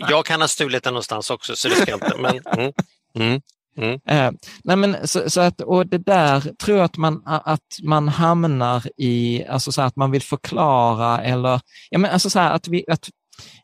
[0.10, 2.18] Jag kan ha stulit den någonstans också, så det ska jag inte.
[2.18, 2.40] Men,
[3.78, 4.00] mm.
[4.10, 4.32] Eh,
[4.64, 8.84] nej men, så, så, att, och det där tror jag att man, att man hamnar
[8.98, 13.10] i, alltså så att man vill förklara eller, ja men alltså så att vi, att,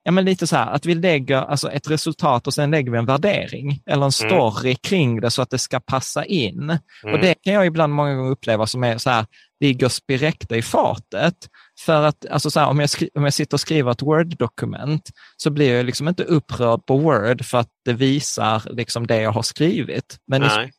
[0.04, 2.98] ja men lite så här, att vi lägger alltså ett resultat och sen lägger vi
[2.98, 4.12] en värdering eller en mm.
[4.12, 4.78] story mm.
[4.84, 6.64] kring det så att det ska passa in.
[7.04, 7.14] Mm.
[7.14, 9.26] Och det kan jag ibland många gånger uppleva som är så här,
[9.64, 11.36] ligger spirekta i fatet.
[11.80, 15.50] För att alltså så här, om, jag om jag sitter och skriver ett Word-dokument så
[15.50, 19.42] blir jag liksom inte upprörd på Word för att det visar liksom det jag har
[19.42, 20.18] skrivit.
[20.28, 20.68] Men Nej.
[20.68, 20.72] i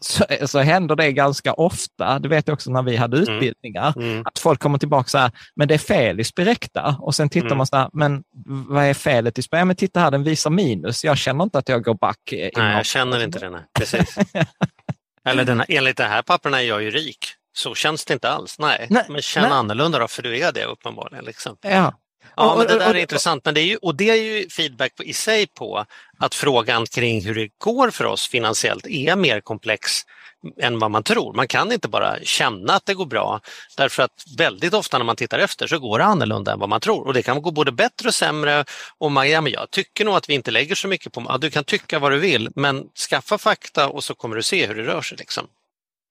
[0.00, 3.34] så, så händer det ganska ofta, det vet jag också när vi hade mm.
[3.34, 4.22] utbildningar, mm.
[4.26, 6.96] att folk kommer tillbaka så här, men det är fel i Spirecta.
[7.00, 7.58] Och sen tittar mm.
[7.58, 8.22] man så här, men
[8.68, 9.60] vad är felet i Spirecta?
[9.60, 11.04] Ja, men titta här, den visar minus.
[11.04, 12.18] Jag känner inte att jag går back.
[12.32, 13.64] Nej, jag känner inte det.
[13.78, 14.18] Precis.
[15.24, 17.39] Eller den, enligt de här papperna är jag ju rik.
[17.52, 18.58] Så känns det inte alls.
[18.58, 19.52] Nej, nej men känn nej.
[19.52, 21.24] annorlunda då, för du är det uppenbarligen.
[21.24, 21.56] Liksom.
[21.60, 21.94] Ja.
[22.36, 23.44] Ja, men det där är intressant.
[23.44, 25.86] Men det är ju, och det är ju feedback på, i sig på
[26.18, 30.02] att frågan kring hur det går för oss finansiellt är mer komplex
[30.60, 31.34] än vad man tror.
[31.34, 33.40] Man kan inte bara känna att det går bra
[33.76, 36.80] därför att väldigt ofta när man tittar efter så går det annorlunda än vad man
[36.80, 38.64] tror och det kan gå både bättre och sämre.
[38.98, 41.38] Och man, ja, men jag tycker nog att vi inte lägger så mycket på, ja,
[41.38, 44.74] du kan tycka vad du vill men skaffa fakta och så kommer du se hur
[44.74, 45.18] det rör sig.
[45.18, 45.46] Liksom.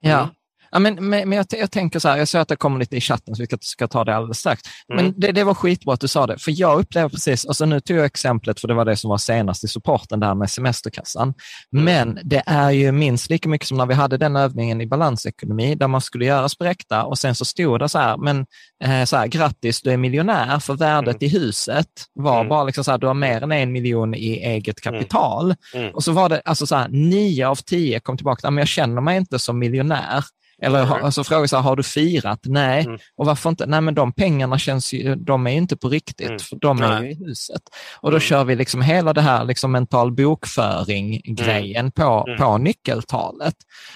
[0.03, 0.17] Mm.
[0.17, 0.29] Ja,
[0.71, 2.97] Ja, men, men, men jag, jag, tänker så här, jag ser att det kommer lite
[2.97, 4.61] i chatten så vi ska, ska ta det alldeles strax.
[4.93, 5.05] Mm.
[5.05, 7.79] Men det, det, var skitbra att du sa det, för jag upplever precis, alltså nu
[7.79, 11.33] tog jag exemplet för det var det som var senast i supporten där med semesterkassan.
[11.73, 11.85] Mm.
[11.85, 15.75] Men det är ju minst lika mycket som när vi hade den övningen i balansekonomi
[15.75, 18.45] där man skulle göra spräckta och sen så stod det så här, men
[18.83, 21.25] eh, så här, grattis du är miljonär för värdet mm.
[21.25, 22.49] i huset var mm.
[22.49, 24.99] bara liksom så här, du har mer än en miljon i eget mm.
[24.99, 25.55] kapital.
[25.73, 25.93] Mm.
[25.93, 29.01] Och så var det alltså så här, nio av tio kom tillbaka, men jag känner
[29.01, 30.23] mig inte som miljonär.
[30.61, 31.03] Eller mm.
[31.03, 32.39] alltså fråga så här, har du firat?
[32.43, 32.85] Nej.
[32.85, 32.99] Mm.
[33.15, 33.65] Och varför inte?
[33.65, 36.39] Nej, men de pengarna känns ju, de är inte på riktigt, mm.
[36.39, 37.61] för de är ju i huset.
[38.01, 38.21] Och då mm.
[38.21, 41.91] kör vi liksom hela det här liksom mental bokföring-grejen mm.
[41.91, 42.37] på, mm.
[42.39, 43.55] på nyckeltalet.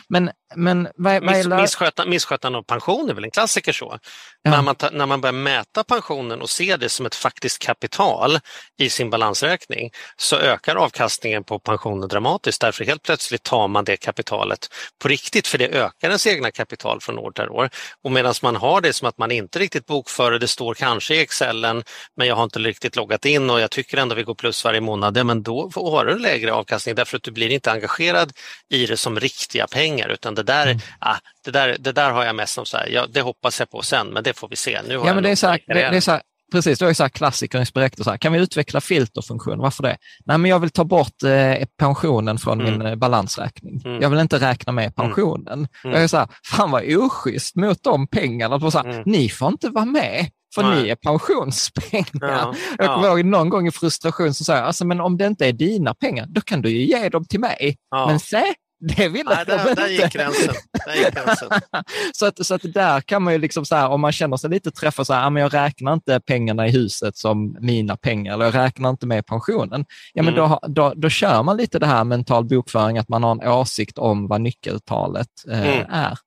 [0.10, 4.00] Men men vad, vad Miss, missköta, misskötande av pension är väl en klassiker så.
[4.42, 4.52] Ja.
[4.52, 8.40] När, man, när man börjar mäta pensionen och ser det som ett faktiskt kapital
[8.80, 13.98] i sin balansräkning så ökar avkastningen på pensionen dramatiskt därför helt plötsligt tar man det
[13.98, 14.68] kapitalet
[15.02, 17.70] på riktigt för det ökar ens egna kapital från år till år.
[18.04, 21.22] Och medan man har det som att man inte riktigt bokför det står kanske i
[21.22, 21.84] Excelen
[22.18, 24.82] men jag har inte riktigt loggat in och jag tycker ändå vi går plus varje
[24.82, 28.32] månad, ja, men då har du lägre avkastning därför att du blir inte engagerad
[28.70, 30.80] i det som riktiga pengar utan det där, mm.
[31.00, 33.70] ah, det där, det där har jag mest som så här, ja, det hoppas jag
[33.70, 34.82] på sen, men det får vi se.
[34.88, 36.94] Nu ja, men det är så här, det, det, är så här, precis, då är
[36.94, 39.60] så här klassikern i Spirector, så här, kan vi utveckla filterfunktion?
[39.60, 39.98] Varför det?
[40.26, 42.74] Nej, men jag vill ta bort eh, pensionen från mm.
[42.74, 43.82] min eh, balansräkning.
[43.86, 44.02] Mm.
[44.02, 44.94] Jag vill inte räkna med mm.
[44.94, 45.68] pensionen.
[45.84, 45.94] Mm.
[45.94, 48.72] Jag är så här, fan vad oschysst mot de pengarna.
[48.72, 49.04] Så här, mm.
[49.06, 50.84] Ni får inte vara med för Nej.
[50.84, 52.08] ni är pensionspengar.
[52.22, 53.18] Ja, jag kommer ja.
[53.18, 55.94] ihåg någon gång i frustration så sa jag, alltså, men om det inte är dina
[55.94, 57.78] pengar, då kan du ju ge dem till mig.
[57.90, 58.08] Ja.
[58.08, 58.44] Men se,
[58.96, 60.54] det vill Nej, där, där gick gränsen.
[60.86, 61.50] Där gick gränsen.
[62.14, 64.50] så, att, så att där kan man ju liksom så här, om man känner sig
[64.50, 68.46] lite träffad, så här, men jag räknar inte pengarna i huset som mina pengar, eller
[68.46, 69.86] jag räknar inte med pensionen.
[70.14, 70.50] Ja, men mm.
[70.50, 73.98] då, då, då kör man lite det här mental bokföring, att man har en åsikt
[73.98, 75.86] om vad nyckeltalet eh, mm.
[75.90, 76.18] är.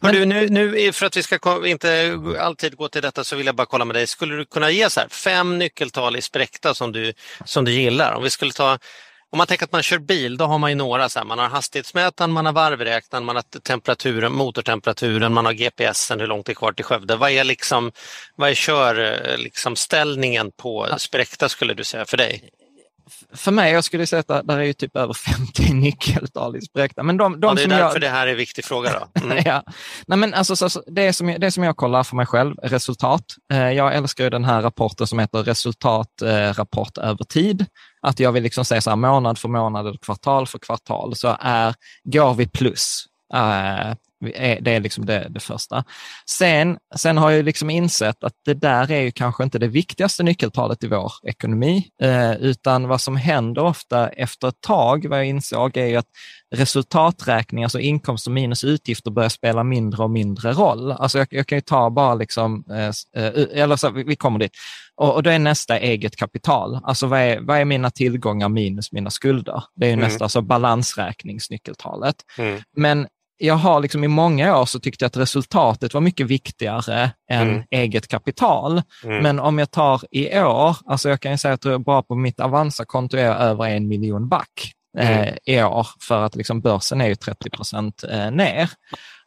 [0.00, 3.46] Men du, nu, nu, för att vi ska inte alltid gå till detta så vill
[3.46, 4.06] jag bara kolla med dig.
[4.06, 7.12] Skulle du kunna ge så här, fem nyckeltal i spräckta som du,
[7.44, 8.14] som du gillar?
[8.14, 8.78] Om vi skulle ta
[9.32, 11.08] om man tänker att man kör bil, då har man ju några.
[11.08, 16.20] Så här, man har hastighetsmätaren, man har varvräknaren, man har temperaturen, motortemperaturen, man har GPSen,
[16.20, 17.16] hur långt det är kvar till Skövde.
[17.16, 17.92] Vad är, liksom,
[18.36, 22.50] vad är körställningen liksom, på Spräkta skulle du säga för dig?
[23.34, 27.02] För mig, jag skulle säga att där är ju typ över 50 nyckeltal i spräckta.
[27.02, 28.00] Men de, de ja, det är därför jag...
[28.00, 28.90] det här är en viktig fråga.
[28.92, 29.20] Då.
[29.20, 29.42] Mm.
[29.44, 29.62] ja.
[30.06, 33.24] Nej, men alltså, så, det, som det som jag kollar för mig själv, resultat.
[33.52, 37.66] Eh, jag älskar ju den här rapporten som heter resultatrapport över tid.
[38.02, 41.36] Att jag vill liksom säga så här, månad för månad eller kvartal för kvartal, så
[41.40, 43.04] är, går vi plus.
[43.34, 43.94] Eh,
[44.34, 45.84] det är liksom det, det första.
[46.30, 50.22] Sen, sen har jag liksom insett att det där är ju kanske inte det viktigaste
[50.22, 55.26] nyckeltalet i vår ekonomi, eh, utan vad som händer ofta efter ett tag, vad jag
[55.26, 56.08] insåg, är ju att
[56.54, 60.92] resultaträkning, alltså inkomster minus utgifter, börjar spela mindre och mindre roll.
[60.92, 64.52] Alltså jag, jag kan ju ta bara liksom, eh, eh eller så, vi kommer dit.
[64.96, 66.80] Och, och då är nästa eget kapital.
[66.84, 69.64] Alltså vad är, vad är mina tillgångar minus mina skulder?
[69.74, 70.04] Det är ju mm.
[70.04, 72.16] nästa, alltså balansräkningsnyckeltalet.
[72.38, 72.62] Mm.
[72.76, 73.06] Men
[73.38, 77.48] jag har liksom i många år så tyckte jag att resultatet var mycket viktigare än
[77.48, 77.62] mm.
[77.70, 78.82] eget kapital.
[79.04, 79.22] Mm.
[79.22, 82.14] Men om jag tar i år, alltså jag kan ju säga att jag bara på
[82.14, 85.22] mitt Avanza-konto är över en miljon back mm.
[85.22, 88.70] eh, i år, för att liksom börsen är ju 30 procent eh, ner.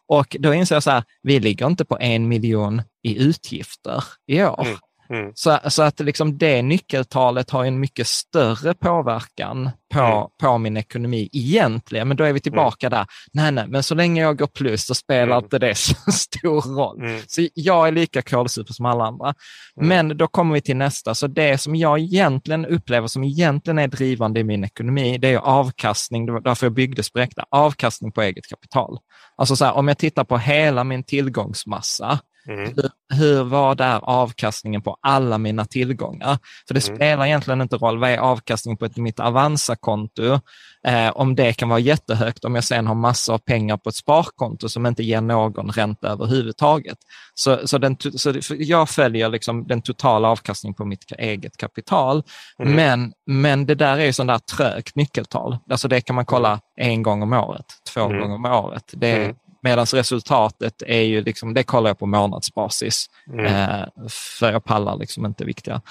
[0.07, 4.43] Och då inser jag så här, vi ligger inte på en miljon i utgifter i
[4.43, 4.65] år.
[4.65, 4.77] Mm.
[5.13, 5.31] Mm.
[5.35, 10.27] Så, så att liksom det nyckeltalet har en mycket större påverkan på, mm.
[10.41, 12.07] på min ekonomi egentligen.
[12.07, 12.97] Men då är vi tillbaka mm.
[12.97, 13.07] där.
[13.33, 15.43] Nej, nej, men så länge jag går plus så spelar mm.
[15.43, 17.01] inte det så stor roll.
[17.01, 17.21] Mm.
[17.27, 19.33] Så jag är lika kålsuper som alla andra.
[19.77, 19.87] Mm.
[19.87, 21.15] Men då kommer vi till nästa.
[21.15, 25.37] Så det som jag egentligen upplever som egentligen är drivande i min ekonomi, det är
[25.37, 26.25] avkastning.
[26.25, 27.45] Därför jag byggde Spräkta.
[27.49, 28.97] Avkastning på eget kapital.
[29.35, 32.19] Alltså så här, om jag tittar på hela min tillgångsmassa,
[32.49, 32.73] Mm.
[32.75, 36.37] Hur, hur var där avkastningen på alla mina tillgångar?
[36.67, 36.95] För det mm.
[36.95, 40.39] spelar egentligen inte roll, vad är avkastningen på ett, mitt Avanza-konto?
[40.87, 43.95] Eh, om det kan vara jättehögt, om jag sen har massor av pengar på ett
[43.95, 46.97] sparkonto som inte ger någon ränta överhuvudtaget.
[47.33, 52.23] Så, så, den, så jag följer liksom den totala avkastningen på mitt eget kapital.
[52.59, 52.75] Mm.
[52.75, 55.57] Men, men det där är ju sånt där trögt nyckeltal.
[55.69, 56.61] Alltså det kan man kolla mm.
[56.91, 58.19] en gång om året, två mm.
[58.19, 58.83] gånger om året.
[58.93, 59.35] Det.
[59.61, 63.05] Medan resultatet är ju, liksom, det kollar jag på månadsbasis.
[63.33, 63.45] Mm.
[63.45, 65.81] Eh, för jag pallar liksom inte viktiga.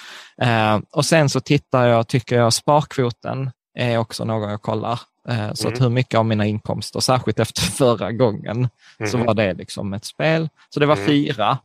[0.43, 5.01] Eh, och sen så tittar jag, tycker jag sparkvoten är också något jag kollar.
[5.29, 5.75] Eh, så mm.
[5.75, 9.11] att hur mycket av mina inkomster, särskilt efter förra gången, mm.
[9.11, 10.49] så var det liksom ett spel.
[10.69, 11.07] Så det var mm.
[11.07, 11.59] fyra.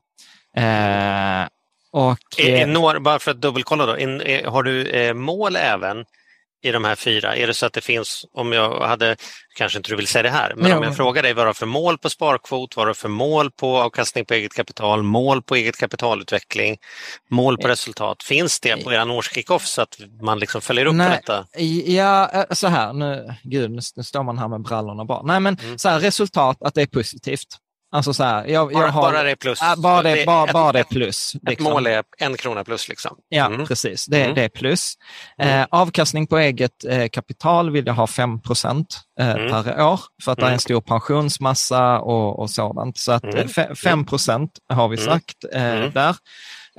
[0.58, 1.48] Eh,
[1.92, 6.06] och, är, är några, bara för att dubbelkolla då, är, har du eh, mål även
[6.64, 7.36] i de här fyra?
[7.36, 9.16] Är det så att det finns, om jag hade,
[9.56, 10.78] kanske inte du vill säga det här, men ja.
[10.78, 13.10] om jag frågar dig vad du har för mål på sparkvot, vad du har för
[13.10, 16.78] mål på avkastning på eget kapital, mål på eget kapitalutveckling,
[17.30, 18.24] mål på resultat.
[18.24, 21.46] Finns det på er årskickoff så att man liksom följer upp Nej, detta?
[21.86, 25.22] Ja, eh, så här, nu, gud, nu står man här med brallorna bara.
[25.22, 25.78] Nej, men mm.
[25.78, 27.48] så här, resultat, att det är positivt.
[27.94, 29.62] Alltså så här, jag, bara, jag har, bara det plus?
[29.62, 31.34] Äh, bara, det, bara, ett, bara det plus.
[31.34, 31.52] Liksom.
[31.52, 33.18] Ett mål är en krona plus liksom?
[33.30, 33.66] Ja, mm.
[33.66, 34.06] precis.
[34.06, 34.36] Det, mm.
[34.36, 34.94] det är plus.
[35.38, 35.60] Mm.
[35.60, 39.64] Eh, avkastning på eget eh, kapital vill jag ha 5 procent eh, mm.
[39.64, 40.60] per år för att det är en mm.
[40.60, 42.98] stor pensionsmassa och, och sådant.
[42.98, 43.76] Så att mm.
[43.76, 45.62] 5 procent har vi sagt eh,
[45.94, 46.16] där.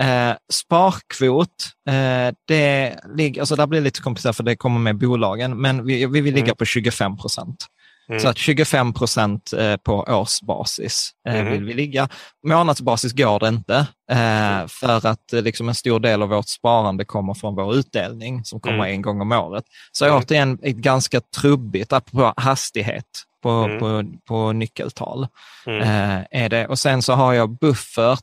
[0.00, 1.48] Eh, sparkvot,
[1.88, 5.86] eh, det ligger, alltså där blir det lite komplicerat för det kommer med bolagen, men
[5.86, 7.66] vi, vi vill ligga på 25 procent.
[8.08, 8.20] Mm.
[8.20, 11.52] Så att 25 procent eh, på årsbasis mm.
[11.52, 12.08] vill vi ligga.
[12.46, 13.76] Månadsbasis går det inte
[14.10, 18.60] eh, för att liksom en stor del av vårt sparande kommer från vår utdelning som
[18.60, 18.90] kommer mm.
[18.90, 19.64] en gång om året.
[19.92, 20.18] Så mm.
[20.18, 23.78] återigen ett ganska trubbigt, apropå hastighet på, mm.
[23.78, 25.26] på, på nyckeltal.
[25.66, 26.24] Mm.
[26.30, 26.66] är det.
[26.66, 28.20] Och sen så har jag buffert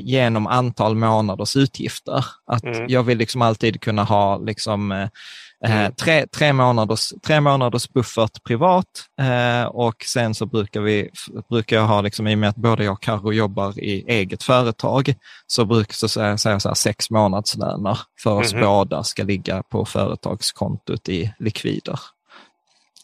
[0.00, 2.24] genom antal månaders utgifter.
[2.46, 2.86] Att mm.
[2.88, 5.08] Jag vill liksom alltid kunna ha liksom,
[5.64, 5.92] eh, mm.
[5.94, 8.86] tre, tre, månaders, tre månaders buffert privat
[9.20, 11.10] eh, och sen så brukar, vi,
[11.50, 14.42] brukar jag ha, liksom, i och med att både jag och Karo jobbar i eget
[14.42, 15.14] företag,
[15.46, 18.64] så brukar jag säga, säga så här, sex månadslöner för oss mm.
[18.64, 22.00] båda ska ligga på företagskontot i likvider.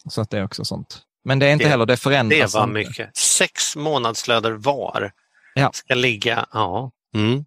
[0.09, 1.01] Så att det är också sånt.
[1.23, 2.51] Men det är inte det, heller, det förändras.
[2.51, 3.17] Det var mycket.
[3.17, 5.11] Sex månadslöner var
[5.53, 5.71] ja.
[5.73, 6.45] ska ligga.
[6.53, 6.91] Ja.
[7.15, 7.45] Mm.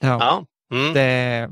[0.00, 0.18] ja.
[0.20, 0.46] ja.
[0.76, 0.94] Mm.
[0.94, 1.50] Det,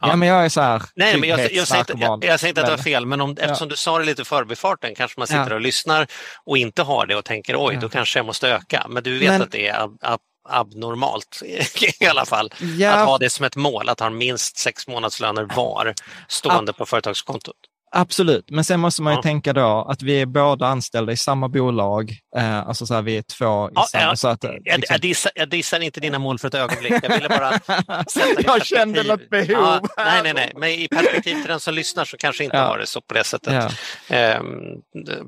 [0.00, 0.08] Ja.
[0.08, 0.16] ja.
[0.16, 0.82] men jag är så här.
[0.94, 3.20] Nej, men jag, jag, säger inte, jag, jag, säger inte att det var fel, men
[3.20, 3.44] om, ja.
[3.44, 5.54] eftersom du sa det lite i förbifarten kanske man sitter ja.
[5.54, 6.06] och lyssnar
[6.44, 8.86] och inte har det och tänker oj, då kanske jag måste öka.
[8.88, 9.42] Men du vet men...
[9.42, 11.42] att det är ab, ab, abnormalt
[12.00, 12.52] i alla fall
[12.86, 15.94] att ha det som ett mål, att ha minst sex månadslöner var
[16.28, 17.56] stående ab på företagskontot.
[17.94, 19.22] Absolut, men sen måste man ju ja.
[19.22, 23.16] tänka då att vi är båda anställda i samma bolag, eh, alltså så här, vi
[23.16, 24.04] är två i ja, samma.
[24.04, 24.60] Ja, så att, liksom...
[24.64, 27.60] jag, jag, dissar, jag dissar inte dina mål för ett ögonblick, jag ville bara
[28.38, 29.88] Jag kände något behov.
[29.96, 32.86] Nej, nej, nej, men i perspektiv till den som lyssnar så kanske inte har det
[32.86, 33.72] så på det sättet.
[34.08, 34.40] Eh,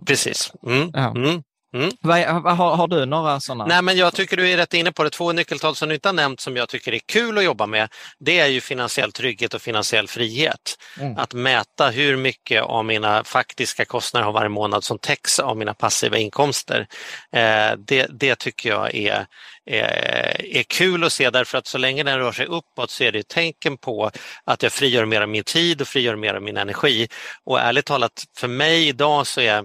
[0.06, 0.52] precis.
[0.66, 0.94] Mm.
[0.94, 1.42] Mm.
[1.74, 1.90] Mm.
[2.02, 3.66] Har, har, du några sådana?
[3.66, 5.10] Nej, men jag tycker du är rätt inne på det.
[5.10, 7.88] Två nyckeltal som du inte har nämnt som jag tycker är kul att jobba med,
[8.18, 10.78] det är ju finansiell trygghet och finansiell frihet.
[11.00, 11.18] Mm.
[11.18, 15.74] Att mäta hur mycket av mina faktiska kostnader har varje månad som täcks av mina
[15.74, 16.86] passiva inkomster.
[17.32, 19.26] Eh, det, det tycker jag är,
[19.66, 23.12] är, är kul att se därför att så länge den rör sig uppåt så är
[23.12, 24.10] det tecken på
[24.44, 27.08] att jag frigör mer av min tid och frigör mer av min energi.
[27.44, 29.64] Och ärligt talat, för mig idag så är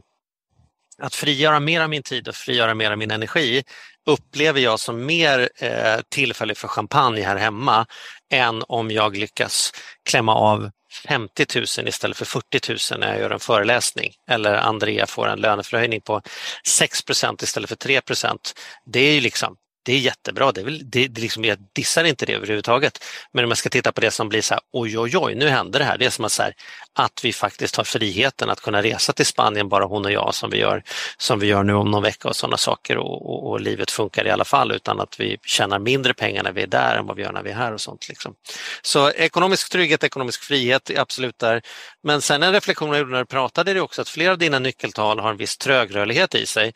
[1.02, 3.64] att frigöra mer av min tid och frigöra mer av min energi
[4.06, 7.86] upplever jag som mer eh, tillfälle för champagne här hemma
[8.32, 9.72] än om jag lyckas
[10.10, 10.72] klämma av
[11.08, 14.14] 50 000 istället för 40 000 när jag gör en föreläsning.
[14.30, 16.22] Eller Andrea får en löneförhöjning på
[16.68, 18.38] 6% istället för 3%
[18.86, 19.56] Det är ju liksom
[19.90, 23.04] det är jättebra, det är väl, det, det liksom, jag dissar inte det överhuvudtaget.
[23.34, 25.50] Men om man ska titta på det som blir så här, oj oj oj, nu
[25.50, 25.98] händer det här.
[25.98, 26.54] Det är som att, så här,
[26.94, 30.50] att vi faktiskt har friheten att kunna resa till Spanien, bara hon och jag, som
[30.50, 30.84] vi gör,
[31.18, 34.28] som vi gör nu om någon vecka och sådana saker och, och, och, livet funkar
[34.28, 37.16] i alla fall utan att vi tjänar mindre pengar när vi är där än vad
[37.16, 38.10] vi gör när vi är här och sånt.
[38.10, 38.34] Liksom.
[38.82, 41.62] Så ekonomisk trygghet, ekonomisk frihet absolut där.
[42.04, 44.38] Men sen en reflektion jag gjorde när du pratade är det också att flera av
[44.38, 46.74] dina nyckeltal har en viss trögrörlighet i sig.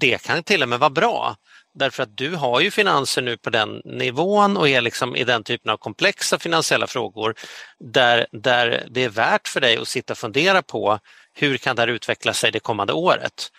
[0.00, 1.36] Det kan till och med vara bra.
[1.74, 5.44] Därför att du har ju finanser nu på den nivån och är liksom i den
[5.44, 7.34] typen av komplexa finansiella frågor
[7.78, 10.98] där, där det är värt för dig att sitta och fundera på
[11.32, 13.50] hur kan det här utveckla sig det kommande året.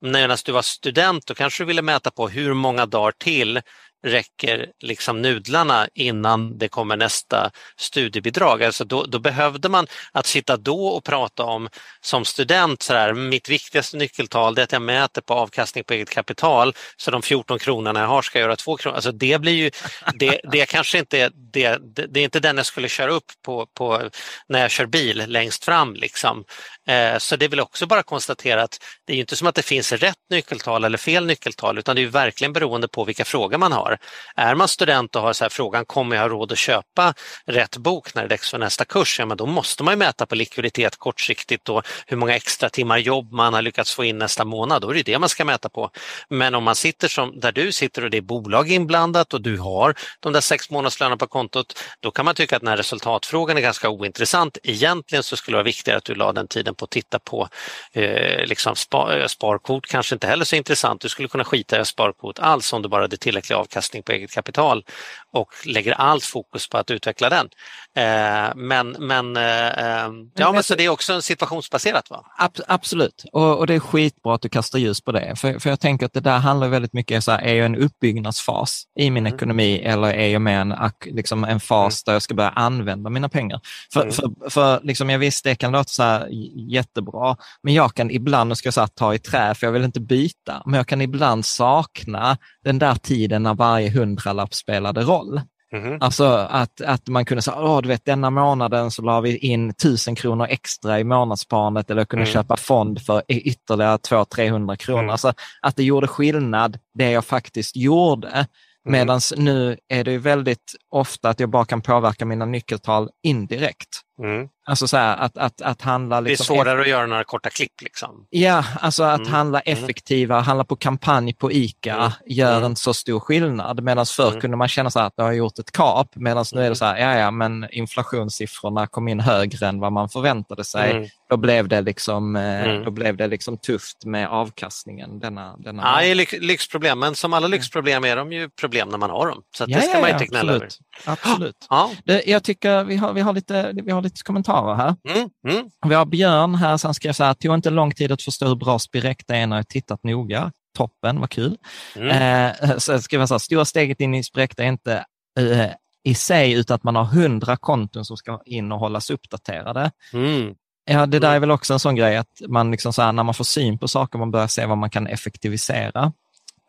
[0.00, 3.60] Medan du var student då kanske du ville mäta på hur många dagar till
[4.04, 8.62] räcker liksom nudlarna innan det kommer nästa studiebidrag.
[8.62, 11.68] Alltså då, då, behövde man att sitta då och prata om
[12.00, 16.10] som student, så där, mitt viktigaste nyckeltal är att jag mäter på avkastning på eget
[16.10, 18.96] kapital så de 14 kronorna jag har ska göra 2 kronor.
[18.96, 19.70] Alltså det blir ju,
[20.14, 21.78] det, det kanske inte det,
[22.10, 24.10] det, är inte den jag skulle köra upp på, på
[24.48, 25.94] när jag kör bil längst fram.
[25.94, 26.44] Liksom.
[26.86, 29.92] Eh, så det vill också bara konstatera att det är inte som att det finns
[29.92, 33.98] rätt nyckeltal eller fel nyckeltal utan det är verkligen beroende på vilka frågor man har.
[34.36, 37.14] Är man student och har så här frågan, kommer jag ha råd att köpa
[37.46, 39.18] rätt bok när det är dags för nästa kurs?
[39.18, 43.32] Ja, men då måste man mäta på likviditet kortsiktigt och hur många extra timmar jobb
[43.32, 44.82] man har lyckats få in nästa månad.
[44.82, 45.90] Då är det det man ska mäta på.
[46.28, 49.58] Men om man sitter som där du sitter och det är bolag inblandat och du
[49.58, 53.56] har de där sex månadslönerna på kontot, då kan man tycka att den här resultatfrågan
[53.56, 54.58] är ganska ointressant.
[54.62, 57.48] Egentligen så skulle det vara viktigare att du la den tiden på att titta på
[57.92, 61.00] eh, liksom spar, sparkvot, kanske inte heller så intressant.
[61.00, 64.30] Du skulle kunna skita i sparkvot alls om du bara hade tillräcklig avkastning på eget
[64.30, 64.84] kapital
[65.32, 67.48] och lägger allt fokus på att utveckla den.
[67.96, 72.10] Eh, men men, eh, ja, men så det är också situationsbaserat?
[72.10, 72.24] Va?
[72.38, 75.36] Ab absolut, och, och, det är skitbra att du kastar ljus på det.
[75.36, 78.84] För, för jag tänker att det där handlar väldigt mycket om, är jag en uppbyggnadsfas
[78.98, 79.34] i min mm.
[79.34, 82.02] ekonomi eller är jag med en, liksom en fas mm.
[82.06, 83.60] där jag ska börja använda mina pengar?
[83.92, 84.12] För, mm.
[84.12, 86.28] för, för liksom, jag visst, det kan låta så här
[86.68, 90.00] jättebra, men jag kan ibland, ska jag säga, ta i trä, för jag vill inte
[90.00, 95.40] byta, men jag kan ibland sakna den där tiden när varje hundralapp spelade roll.
[95.74, 95.98] Mm.
[96.00, 99.74] Alltså att, att man kunde säga, Åh, du vet denna månaden så la vi in
[99.74, 102.32] tusen kronor extra i månadssparandet eller kunde mm.
[102.32, 105.00] köpa fond för ytterligare 200-300 kronor.
[105.00, 105.10] Mm.
[105.10, 108.28] Alltså att det gjorde skillnad det jag faktiskt gjorde.
[108.28, 108.46] Mm.
[108.88, 114.00] Medan nu är det väldigt ofta att jag bara kan påverka mina nyckeltal indirekt.
[114.22, 114.48] Mm.
[114.66, 116.20] Alltså så här, att, att, att handla...
[116.20, 118.26] Liksom det är svårare att göra några korta klipp liksom.
[118.30, 119.32] Ja, alltså att mm.
[119.32, 119.78] handla mm.
[119.78, 122.10] effektivare, handla på kampanj på ICA mm.
[122.26, 122.64] gör mm.
[122.64, 123.82] en så stor skillnad.
[123.82, 124.40] Medan förr mm.
[124.40, 126.66] kunde man känna så här att jag har gjort ett kap, medan nu är det
[126.66, 126.76] mm.
[126.76, 131.10] så här, ja ja, men inflationssiffrorna kom in högre än vad man förväntade sig.
[131.28, 135.20] Då blev det liksom, eh, då blev det liksom tufft med avkastningen.
[135.20, 135.82] Denna, denna...
[135.82, 139.26] Ja, det är lyxproblem, men som alla lyxproblem är de ju problem när man har
[139.26, 139.42] dem.
[139.56, 140.68] Så ja, det ska ja, man inte gnälla över.
[141.04, 141.66] Absolut.
[141.70, 141.90] Ja.
[142.04, 144.96] Det, jag tycker vi har, vi, har lite, vi har lite kommentarer här.
[145.08, 145.70] Mm, mm.
[145.86, 148.54] Vi har Björn här som skrev så här, tog inte lång tid att förstå hur
[148.54, 150.52] bra Spirecta är när jag tittat noga.
[150.76, 151.56] Toppen, vad kul.
[151.96, 152.52] Mm.
[152.60, 155.04] Eh, så skrev jag så här, stora steget in i Spirecta är inte
[155.38, 155.70] eh,
[156.04, 159.90] i sig, utan att man har hundra konton som ska in och hållas uppdaterade.
[160.12, 160.54] Mm.
[160.84, 161.36] Ja, det där mm.
[161.36, 163.78] är väl också en sån grej att man liksom så här, när man får syn
[163.78, 166.12] på saker, man börjar se vad man kan effektivisera.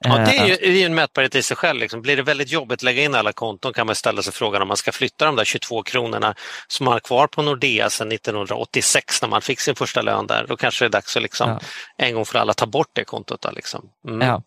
[0.06, 1.80] Ja, det är ju, det är en mätbarhet i sig själv.
[1.80, 2.02] Liksom.
[2.02, 4.68] Blir det väldigt jobbigt att lägga in alla konton kan man ställa sig frågan om
[4.68, 6.36] man ska flytta de där 22 kronorna
[6.68, 10.46] som man har kvar på Nordea sedan 1986 när man fick sin första lön där.
[10.48, 11.60] Då kanske det är dags att liksom, ja.
[11.98, 13.42] en gång för alla ta bort det kontot.
[13.42, 13.90] Då, liksom.
[14.08, 14.28] mm.
[14.28, 14.44] Ja.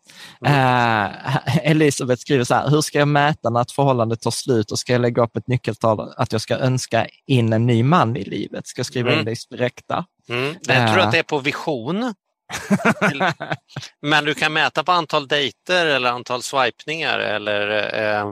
[0.46, 1.10] Mm.
[1.10, 1.36] Uh,
[1.70, 4.92] Elisabeth skriver så här, hur ska jag mäta när ett förhållande tar slut och ska
[4.92, 8.66] jag lägga upp ett nyckeltal att jag ska önska in en ny man i livet?
[8.66, 9.18] Ska jag skriva mm.
[9.18, 10.04] in det i Spirecta?
[10.28, 10.54] Mm.
[10.62, 12.14] Jag tror att det är på vision
[14.02, 18.26] Men du kan mäta på antal dejter eller antal swipningar eller eh,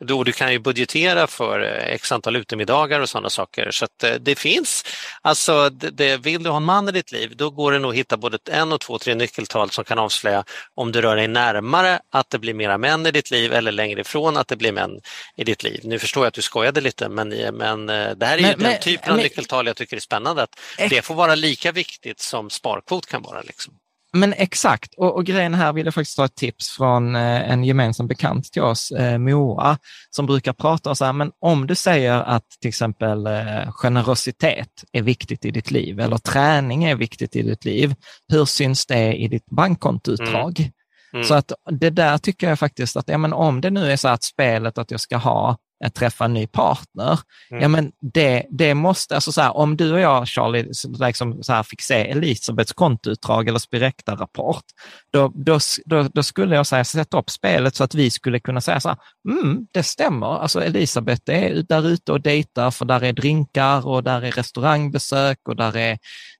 [0.00, 3.70] då du kan ju budgetera för x antal utemiddagar och sådana saker.
[3.70, 4.84] Så att, eh, det finns,
[5.22, 7.90] alltså det, det, vill du ha en man i ditt liv då går det nog
[7.90, 10.44] att hitta både en och två, tre nyckeltal som kan avslöja
[10.74, 14.00] om du rör dig närmare att det blir mera män i ditt liv eller längre
[14.00, 15.00] ifrån att det blir män
[15.36, 15.80] i ditt liv.
[15.84, 18.56] Nu förstår jag att du skojade lite men, men eh, det här är men, ju
[18.56, 20.42] den typen av nyckeltal jag tycker är spännande.
[20.42, 23.42] Att det får vara lika viktigt som sparkvot kan vara.
[23.50, 23.74] Liksom.
[24.12, 27.64] Men exakt, och, och grejen här vill jag faktiskt ta ett tips från eh, en
[27.64, 29.78] gemensam bekant till oss, eh, Moa,
[30.10, 35.02] som brukar prata så här, men om du säger att till exempel eh, generositet är
[35.02, 37.94] viktigt i ditt liv eller träning är viktigt i ditt liv,
[38.32, 40.60] hur syns det i ditt bankkontoutdrag?
[40.60, 40.72] Mm.
[41.12, 41.24] Mm.
[41.24, 44.08] Så att det där tycker jag faktiskt att, ja men om det nu är så
[44.08, 47.18] att spelet att jag ska ha att träffa en ny partner.
[47.50, 47.62] Mm.
[47.62, 51.52] Ja, men det, det måste, alltså så här, om du och jag, Charlie, liksom så
[51.52, 54.64] här, fick se Elisabeths kontoutdrag eller Spirecta-rapport,
[55.12, 58.60] då, då, då, då, skulle jag säga, sätta upp spelet så att vi skulle kunna
[58.60, 58.98] säga så här,
[59.30, 64.04] mm, det stämmer, alltså Elisabeth är där ute och dejtar för där är drinkar och
[64.04, 65.98] där är restaurangbesök och där är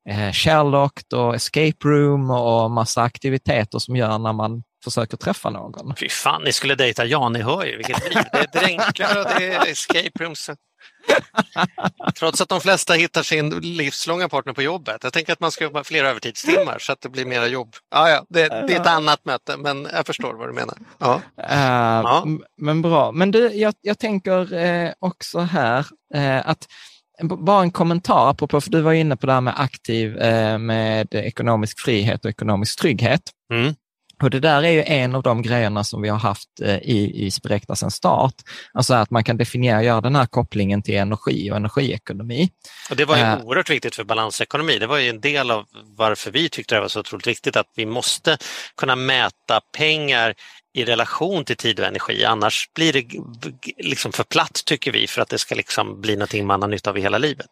[0.09, 5.97] eh, Sherlock och escape room och massa aktiviteter som gör när man försöker träffa någon.
[5.97, 8.25] Fy fan, ni skulle dejta Jan, ni hör ju vilket liv.
[8.33, 10.51] Det är dränkar och det är escape rooms.
[12.19, 14.97] Trots att de flesta hittar sin livslånga partner på jobbet.
[15.03, 17.75] Jag tänker att man ska jobba fler övertidstimmar så att det blir mera jobb.
[17.91, 20.77] Ah, ja, det, det är ett annat möte, men jag förstår vad du menar.
[20.99, 21.21] Ja.
[21.39, 21.55] Uh,
[22.11, 22.27] ja.
[22.57, 23.13] Men bra.
[23.13, 26.67] Men du, jag, jag tänker eh, också här eh, att
[27.23, 31.15] bara en kommentar, apropå, för du var inne på det här med aktiv eh, med
[31.15, 33.23] ekonomisk frihet och ekonomisk trygghet.
[33.53, 33.75] Mm.
[34.23, 37.27] Och det där är ju en av de grejerna som vi har haft eh, i,
[37.27, 38.35] i Spirecta sedan start.
[38.73, 42.51] Alltså att man kan definiera, göra den här kopplingen till energi och energiekonomi.
[42.91, 44.79] Och det var ju uh, oerhört viktigt för balansekonomi.
[44.79, 45.67] Det var ju en del av
[45.97, 48.39] varför vi tyckte det var så otroligt viktigt att vi måste
[48.77, 50.35] kunna mäta pengar
[50.75, 52.25] i relation till tid och energi.
[52.25, 53.05] Annars blir det
[53.79, 56.91] liksom för platt tycker vi för att det ska liksom bli någonting man har nytta
[56.91, 57.51] av i hela livet.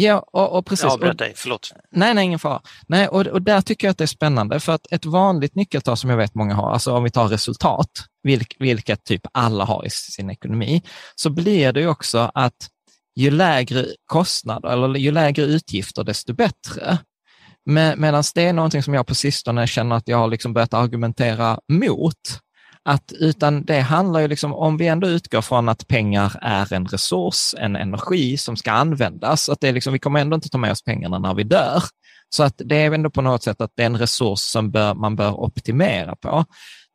[0.00, 0.84] Ja, och, och precis.
[0.84, 1.72] Jag avbröt dig, förlåt.
[1.90, 2.62] Nej, nej, ingen fara.
[2.88, 5.96] Nej, och, och där tycker jag att det är spännande, för att ett vanligt nyckeltal
[5.96, 7.90] som jag vet många har, alltså om vi tar resultat,
[8.22, 10.82] vilk, vilket typ alla har i sin ekonomi,
[11.14, 12.68] så blir det ju också att
[13.16, 16.98] ju lägre kostnader eller ju lägre utgifter, desto bättre.
[17.96, 21.58] Medan det är någonting som jag på sistone känner att jag har liksom börjat argumentera
[21.72, 22.14] mot.
[22.88, 26.86] Att, utan det handlar ju liksom, om vi ändå utgår från att pengar är en
[26.86, 30.58] resurs, en energi som ska användas, att det är liksom, vi kommer ändå inte ta
[30.58, 31.82] med oss pengarna när vi dör.
[32.28, 34.94] Så att det är ändå på något sätt att det är en resurs som bör,
[34.94, 36.44] man bör optimera på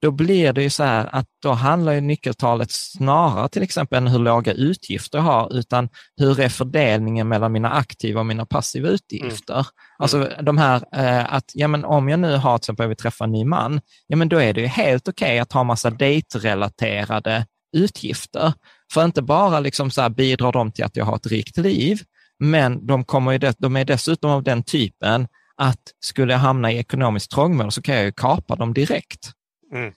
[0.04, 4.08] då blir det ju så här att då handlar ju nyckeltalet snarare till exempel än
[4.08, 8.89] hur låga utgifter jag har, utan hur är fördelningen mellan mina aktiva och mina passiva
[8.89, 9.54] utgifter?
[9.54, 9.66] Mm.
[9.97, 10.45] Alltså mm.
[10.45, 13.24] de här eh, att, ja men om jag nu har till exempel, jag vill träffa
[13.24, 15.89] en ny man, ja men då är det ju helt okej okay att ha massa
[15.89, 17.45] dejtrelaterade
[17.78, 18.54] utgifter.
[18.93, 22.01] För inte bara liksom så bidrar de till att jag har ett rikt liv,
[22.39, 25.28] men de, kommer ju det, de är dessutom av den typen
[25.58, 29.34] att skulle jag hamna i ekonomiskt trångmål så kan jag ju kapa dem direkt.
[29.74, 29.93] Mm.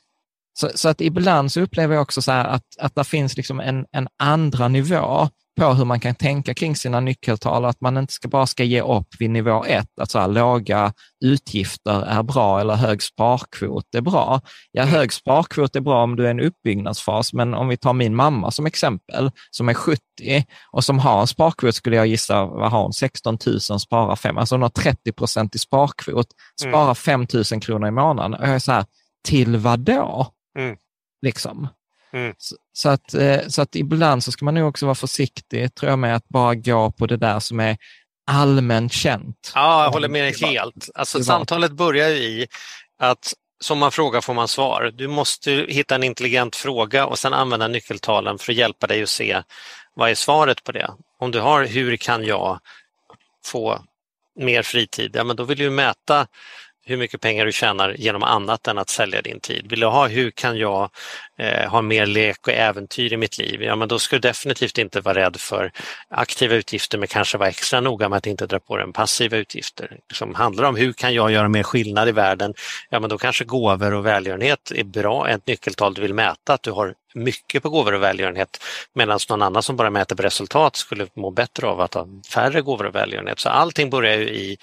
[0.58, 3.86] Så, så, att ibland så upplever jag också så att, att det finns liksom en,
[3.92, 5.28] en andra nivå
[5.60, 8.82] på hur man kan tänka kring sina nyckeltal, att man inte ska bara ska ge
[8.82, 10.92] upp vid nivå ett, att så här, låga
[11.24, 14.40] utgifter är bra eller hög sparkvot är bra.
[14.72, 14.94] Ja, mm.
[14.94, 18.16] hög sparkvot är bra om du är i en uppbyggnadsfas, men om vi tar min
[18.16, 20.00] mamma som exempel, som är 70
[20.72, 24.38] och som har en sparkvot, skulle jag gissa, vad har hon, 16 000, sparar 5,
[24.38, 26.26] alltså hon har 30 procent i sparkvot,
[26.60, 26.94] sparar mm.
[26.94, 28.34] 5 000 kronor i månaden.
[28.34, 28.84] Och jag är så här,
[29.26, 30.32] till vad då?
[30.58, 30.76] Mm.
[31.22, 31.68] Liksom.
[32.12, 32.34] Mm.
[32.38, 35.90] Så, så, att, eh, så att ibland så ska man nog också vara försiktig, tror
[35.90, 37.76] jag, med att bara gå på det där som är
[38.26, 39.52] allmänt känt.
[39.54, 40.88] Ja, jag håller med dig helt.
[40.94, 42.46] Alltså, samtalet börjar ju i
[42.98, 44.92] att som man frågar får man svar.
[44.94, 49.08] Du måste hitta en intelligent fråga och sedan använda nyckeltalen för att hjälpa dig att
[49.08, 49.42] se
[49.94, 50.90] vad är svaret på det.
[51.18, 52.60] Om du har hur kan jag
[53.44, 53.84] få
[54.40, 55.10] mer fritid?
[55.14, 56.26] Ja, men då vill du mäta
[56.88, 59.66] hur mycket pengar du tjänar genom annat än att sälja din tid.
[59.70, 60.90] Vill du ha hur kan jag
[61.38, 63.62] eh, ha mer lek och äventyr i mitt liv?
[63.62, 65.72] Ja, men då ska du definitivt inte vara rädd för
[66.08, 69.98] aktiva utgifter men kanske vara extra noga med att inte dra på dig passiva utgifter.
[70.12, 72.54] Som handlar om hur kan jag göra mer skillnad i världen?
[72.90, 76.62] Ja, men då kanske gåvor och välgörenhet är bra, ett nyckeltal du vill mäta, att
[76.62, 78.62] du har mycket på gåvor och välgörenhet
[78.94, 82.62] medan någon annan som bara mäter på resultat skulle må bättre av att ha färre
[82.62, 83.38] gåvor och välgörenhet.
[83.40, 84.58] Så allting börjar ju i,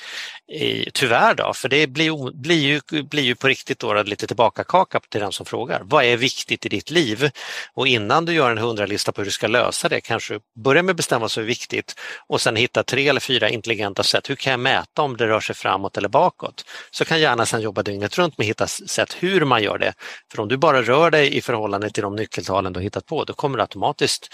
[0.47, 4.99] i tyvärr då, för det blir, blir, ju, blir ju på riktigt då lite tillbaka-kaka
[5.10, 5.82] till den som frågar.
[5.84, 7.30] Vad är viktigt i ditt liv?
[7.74, 10.93] Och innan du gör en hundralista på hur du ska lösa det kanske börja med
[10.93, 11.95] att bestämma vad som är viktigt
[12.28, 14.30] och sen hitta tre eller fyra intelligenta sätt.
[14.30, 16.66] Hur kan jag mäta om det rör sig framåt eller bakåt?
[16.91, 19.93] Så kan gärna sen jobba dygnet runt med att hitta sätt hur man gör det.
[20.32, 23.24] För om du bara rör dig i förhållande till de nyckeltalen du har hittat på,
[23.24, 24.30] då kommer det automatiskt.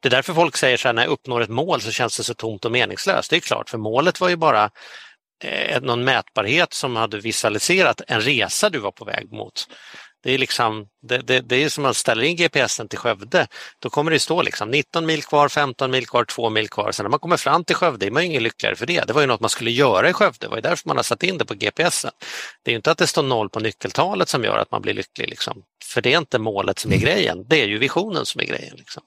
[0.00, 2.24] Det är därför folk säger så här, när jag uppnår ett mål så känns det
[2.24, 3.30] så tomt och meningslöst.
[3.30, 4.70] Det är klart, för målet var ju bara
[5.44, 9.68] eh, någon mätbarhet som hade visualiserat en resa du var på väg mot.
[10.24, 13.46] Det är, liksom, det, det, det är som att man ställer in GPSen till Skövde.
[13.78, 16.92] Då kommer det stå liksom 19 mil kvar, 15 mil kvar, 2 mil kvar.
[16.92, 19.06] Sen när man kommer fram till Skövde är man ingen lyckligare för det.
[19.06, 20.38] Det var ju något man skulle göra i Skövde.
[20.40, 22.10] Det var ju därför man har satt in det på GPSen.
[22.62, 25.28] Det är inte att det står noll på nyckeltalet som gör att man blir lycklig.
[25.28, 25.62] Liksom.
[25.84, 27.44] För det är inte målet som är grejen.
[27.48, 28.76] Det är ju visionen som är grejen.
[28.76, 29.02] Liksom.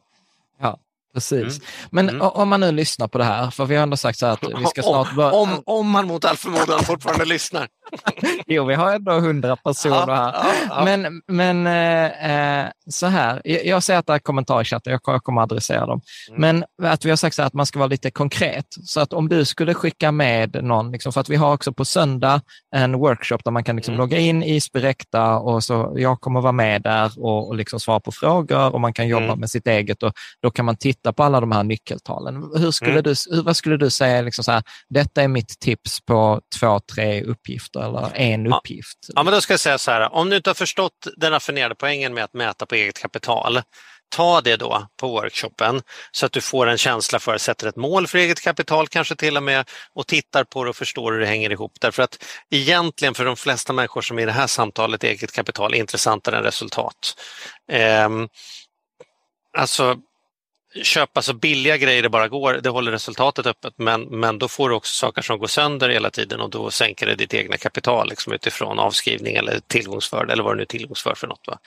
[0.62, 0.80] Ja,
[1.14, 1.42] Precis.
[1.42, 1.62] Mm.
[1.90, 2.22] Men mm.
[2.22, 4.66] om man nu lyssnar på det här, för vi har ändå sagt så att vi
[4.66, 5.32] ska snart börja...
[5.32, 7.68] Om, om man mot all förmodan fortfarande lyssnar.
[8.48, 10.34] jo, vi har ändå hundra personer här.
[10.34, 14.66] Ja, ja, men, men eh, eh, så här, jag, ser att det är kommentarer i
[14.66, 16.02] chatten, jag, jag kommer adressera dem.
[16.30, 16.42] Mm.
[16.42, 18.66] Men att vi har sagt så här, att man ska vara lite konkret.
[18.84, 21.86] Så att om du skulle skicka med någon, liksom, för att vi har också på
[21.86, 22.42] söndag
[22.76, 24.00] en workshop där man kan liksom mm.
[24.00, 28.00] logga in i Spirecta och så jag kommer vara med där och, och liksom svara
[28.00, 29.40] på frågor och man kan jobba mm.
[29.40, 32.44] med sitt eget och då kan man titta på alla de här nyckeltalen.
[32.56, 33.04] Hur skulle mm.
[33.04, 36.80] du, hur, vad skulle du säga, liksom så här, detta är mitt tips på två,
[36.80, 38.98] tre uppgifter eller en uppgift?
[39.16, 41.76] Ja, men då ska jag säga så här, om du inte har förstått den raffinerade
[41.76, 43.62] poängen med att mäta på eget kapital,
[44.10, 48.08] ta det då på workshopen så att du får en känsla för, sätter ett mål
[48.08, 51.26] för eget kapital kanske till och med och tittar på det och förstår hur det
[51.26, 51.72] hänger ihop.
[51.82, 55.74] Därför att egentligen för de flesta människor som är i det här samtalet eget kapital
[55.74, 57.16] är intressantare än resultat.
[57.72, 58.10] Eh,
[59.58, 59.96] alltså
[60.84, 64.70] köpa så billiga grejer det bara går, det håller resultatet öppet men, men då får
[64.70, 68.10] du också saker som går sönder hela tiden och då sänker det ditt egna kapital
[68.10, 71.48] liksom utifrån avskrivning eller tillgångsförd eller vad det nu är tillgångsför för något.
[71.48, 71.60] Va?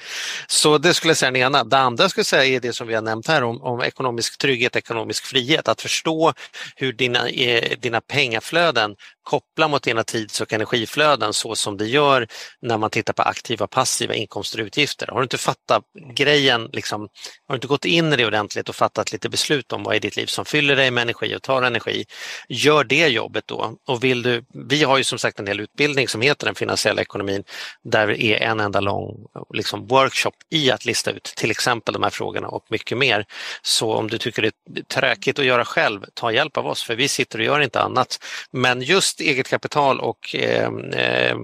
[0.47, 1.65] Så det skulle jag säga den ena.
[1.65, 4.39] Det andra skulle jag säga är det som vi har nämnt här om, om ekonomisk
[4.39, 5.69] trygghet, ekonomisk frihet.
[5.69, 6.33] Att förstå
[6.77, 12.27] hur dina, eh, dina pengaflöden koppla mot dina tids och energiflöden så som det gör
[12.63, 15.07] när man tittar på aktiva passiva inkomster och utgifter.
[15.07, 17.01] Har du inte fattat grejen, liksom,
[17.47, 19.99] har du inte gått in i det ordentligt och fattat lite beslut om vad i
[19.99, 22.05] ditt liv som fyller dig med energi och tar energi,
[22.49, 23.77] gör det jobbet då.
[23.87, 27.03] Och vill du, vi har ju som sagt en hel utbildning som heter den finansiella
[27.03, 27.45] ekonomin
[27.85, 32.03] där det är en enda lång liksom, workshop i att lista ut till exempel de
[32.03, 33.25] här frågorna och mycket mer.
[33.63, 34.49] Så om du tycker det
[34.79, 37.81] är tråkigt att göra själv, ta hjälp av oss för vi sitter och gör inte
[37.81, 38.19] annat.
[38.53, 41.37] Men just eget kapital och eh, eh,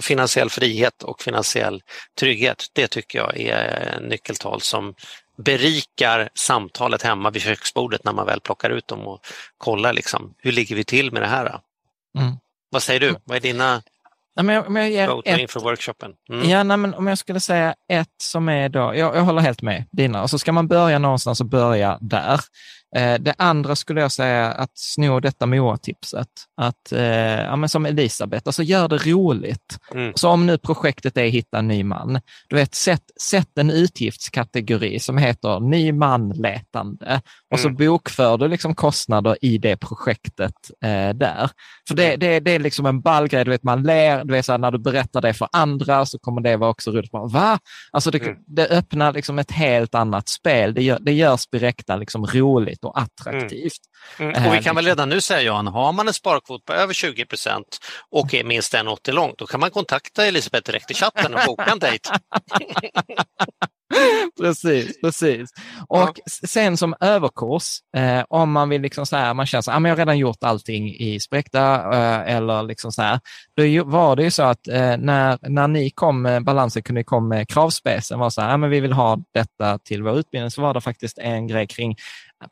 [0.00, 1.82] finansiell frihet och finansiell
[2.18, 4.94] trygghet, det tycker jag är nyckeltal som
[5.36, 9.20] berikar samtalet hemma vid köksbordet när man väl plockar ut dem och
[9.58, 11.60] kollar liksom, hur ligger vi till med det här?
[12.18, 12.32] Mm.
[12.70, 13.16] Vad säger du?
[13.24, 13.82] Vad är dina
[14.36, 16.12] Nej, men om jag ger ett, inför workshopen?
[16.28, 16.50] Mm.
[16.50, 19.62] Ja, nej, men om jag skulle säga ett som är då, jag, jag håller helt
[19.62, 22.40] med dina, och så ska man börja någonstans och börja där.
[22.96, 26.28] Eh, det andra skulle jag säga att sno detta Moa-tipset.
[26.56, 29.78] Att, eh, ja, men som Elisabeth, alltså gör det roligt.
[29.94, 30.12] Mm.
[30.14, 35.00] Så om nu projektet är hitta en ny man, du vet, sätt, sätt en utgiftskategori
[35.00, 37.20] som heter ny man-letande
[37.50, 37.62] och mm.
[37.62, 41.50] så bokför du liksom kostnader i det projektet eh, där.
[41.88, 44.44] För det, det, det är liksom en ball grej, du vet, man ler, du vet,
[44.44, 47.10] så här, när du berättar det för andra så kommer det vara också roligt.
[47.12, 47.58] Va?
[47.90, 48.36] Alltså det, mm.
[48.46, 50.74] det öppnar liksom ett helt annat spel.
[50.74, 53.80] Det gör, det gör Spirecta liksom roligt roligt och attraktivt.
[54.18, 54.34] Mm.
[54.34, 54.48] Mm.
[54.48, 57.26] Och vi kan väl redan nu säga Johan, har man en sparkvot på över 20
[57.26, 57.78] procent
[58.10, 61.64] och är minst 1,80 långt, då kan man kontakta Elisabeth direkt i chatten och boka
[61.64, 62.10] en dejt.
[64.40, 65.50] precis, precis.
[65.88, 66.14] Och ja.
[66.46, 67.64] sen som överkurs,
[67.96, 70.18] eh, om man vill liksom så här, man känner så här, ah, jag har redan
[70.18, 73.20] gjort allting i Spräkta eh, eller liksom så här,
[73.56, 77.28] då var det ju så att eh, när, när ni kom, med balansen kunde kom
[77.28, 80.62] med kravspecen, var så här, ah, men vi vill ha detta till vår utbildning, så
[80.62, 81.96] var det faktiskt en grej kring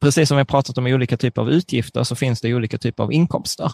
[0.01, 3.13] Precis som vi pratat om olika typer av utgifter så finns det olika typer av
[3.13, 3.73] inkomster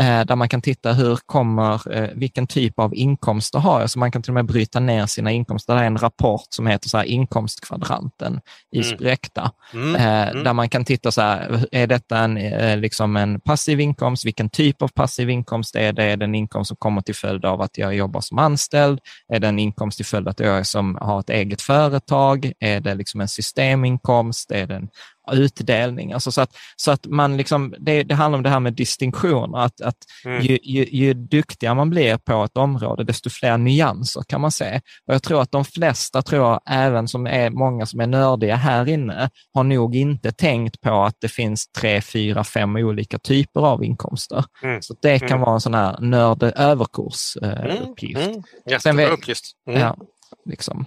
[0.00, 3.90] eh, där man kan titta hur kommer, eh, vilken typ av inkomster har jag?
[3.90, 5.74] Så man kan till och med bryta ner sina inkomster.
[5.74, 8.40] Det är en rapport som heter så här inkomstkvadranten
[8.72, 8.96] i mm.
[8.96, 9.94] Spräkta mm.
[9.94, 10.44] eh, mm.
[10.44, 14.26] där man kan titta så här, är detta en, eh, liksom en passiv inkomst?
[14.26, 16.04] Vilken typ av passiv inkomst är det?
[16.04, 18.98] Är det en inkomst som kommer till följd av att jag jobbar som anställd?
[19.28, 22.52] Är det en inkomst till följd av att jag som har ett eget företag?
[22.60, 24.50] Är det liksom en systeminkomst?
[24.50, 24.88] Är det en
[25.32, 26.12] utdelning.
[26.12, 29.58] Alltså så, att, så att man liksom, det, det handlar om det här med distinktioner,
[29.58, 30.42] att, att mm.
[30.42, 34.80] ju, ju, ju duktigare man blir på ett område, desto fler nyanser kan man se.
[35.06, 38.56] Och jag tror att de flesta, tror jag, även som är många som är nördiga
[38.56, 43.60] här inne, har nog inte tänkt på att det finns tre, fyra, fem olika typer
[43.60, 44.44] av inkomster.
[44.62, 44.82] Mm.
[44.82, 45.40] Så det kan mm.
[45.40, 48.20] vara en sån här nörd överkursuppgift.
[48.20, 48.42] Eh, mm.
[48.70, 49.44] Jättebra uppgift.
[49.68, 49.80] Mm.
[49.80, 49.96] Ja,
[50.44, 50.86] liksom.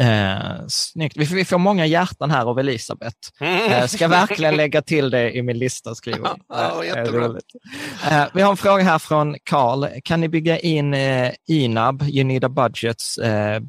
[0.00, 1.16] Eh, snyggt.
[1.16, 3.16] Vi får, vi får många hjärtan här av Elisabeth.
[3.66, 8.50] Eh, ska verkligen lägga till det i min lista, skriver ja, eh, eh, Vi har
[8.50, 9.86] en fråga här från Karl.
[10.04, 13.60] Kan ni bygga in eh, INAB, You Need a Budgets eh,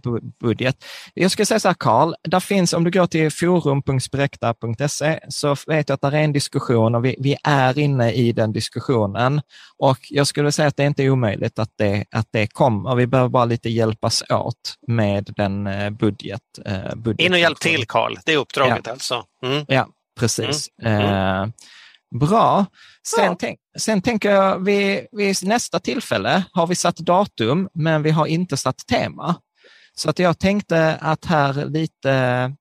[0.42, 0.86] budget?
[1.14, 5.90] Jag ska säga så här, Karl, där finns, om du går till forum.spirekta.se så vet
[5.90, 9.42] jag att det är en diskussion och vi, vi, är inne i den diskussionen.
[9.78, 12.96] Och jag skulle säga att det inte är omöjligt att det, att det kommer.
[12.96, 16.42] Vi behöver bara lite hjälpas åt med den eh, budgeten budget.
[16.66, 18.92] Eh, budget In och hjälp till Karl, det är uppdraget ja.
[18.92, 19.24] alltså.
[19.44, 19.66] Mm.
[19.68, 19.88] Ja,
[20.20, 20.70] precis.
[20.82, 21.02] Mm.
[21.02, 21.44] Mm.
[21.44, 21.50] Eh,
[22.20, 22.66] bra.
[23.08, 23.36] Sen, ja.
[23.40, 28.26] tänk, sen tänker jag, vid, vid nästa tillfälle har vi satt datum, men vi har
[28.26, 29.36] inte satt tema.
[29.96, 32.54] Så att jag tänkte att här lite,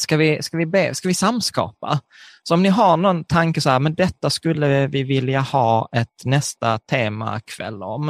[0.00, 2.00] ska vi, ska vi, be, ska vi samskapa?
[2.42, 6.24] Så om ni har någon tanke så här, men detta skulle vi vilja ha ett
[6.24, 8.08] nästa temakväll om.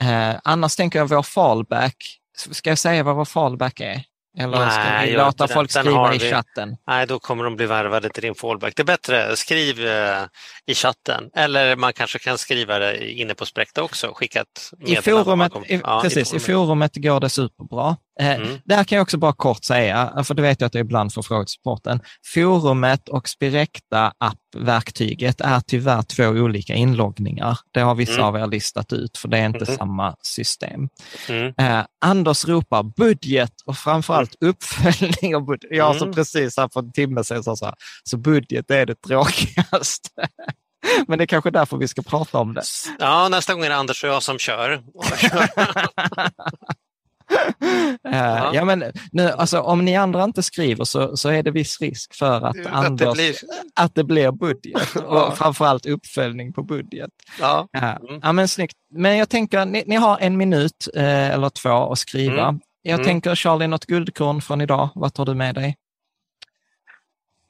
[0.00, 4.02] Eh, annars tänker jag vår fallback Ska jag säga vad vår fallback är?
[4.38, 6.76] Eller ska Nej, vi låta folk skriva i chatten?
[6.86, 8.72] Nej, då kommer de bli värvade till din fallback.
[8.76, 10.22] Det är bättre, skriv eh,
[10.66, 11.30] i chatten.
[11.34, 14.12] Eller man kanske kan skriva det inne på Spräkta också.
[14.14, 16.96] Skicka ett I forumet, i, ja, precis, i forumet.
[16.96, 17.96] går det superbra.
[18.20, 18.58] Eh, mm.
[18.64, 21.22] Där kan jag också bara kort säga, för det vet jag att jag ibland får
[21.22, 22.00] frågor till sporten.
[22.34, 27.58] Forumet och Spirecta app-verktyget är tyvärr två olika inloggningar.
[27.70, 28.24] Det har vissa mm.
[28.24, 29.76] av er listat ut, för det är inte mm.
[29.76, 30.88] samma system.
[31.28, 31.54] Mm.
[31.58, 34.50] Eh, Anders ropar budget och framförallt mm.
[34.50, 35.70] uppföljning av budget.
[35.70, 36.12] Jag mm.
[36.14, 40.28] precis här för en timme sedan sa så här, så budget är det tråkigaste.
[41.06, 42.62] Men det är kanske därför vi ska prata om det.
[42.98, 44.72] Ja, nästa gång är det Anders och jag som kör.
[48.08, 51.80] uh, ja, men nu, alltså, om ni andra inte skriver så, så är det viss
[51.80, 53.34] risk för att, att, Anders, det, blir...
[53.74, 57.10] att det blir budget och framförallt uppföljning på budget.
[57.40, 57.68] Ja.
[57.76, 58.20] Uh, mm.
[58.22, 58.76] ja, men snyggt.
[58.94, 62.42] Men jag tänker, ni, ni har en minut uh, eller två att skriva.
[62.48, 62.60] Mm.
[62.82, 63.04] Jag mm.
[63.04, 65.76] tänker Charlie, något guldkorn från idag, vad tar du med dig?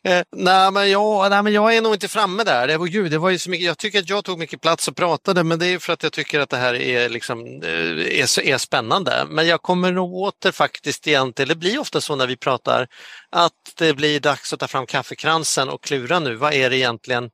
[0.04, 2.66] Eh, nej, men jag, nej, men jag är nog inte framme där.
[2.66, 4.88] Det oh, gud, det var ju så mycket, jag tycker att jag tog mycket plats
[4.88, 8.20] och pratade, men det är för att jag tycker att det här är, liksom, eh,
[8.20, 9.26] är, är spännande.
[9.28, 12.88] Men jag kommer nog åter faktiskt igen till, det blir ofta så när vi pratar,
[13.30, 16.34] att det blir dags att ta fram kaffekransen och klura nu.
[16.34, 17.30] Vad är det egentligen?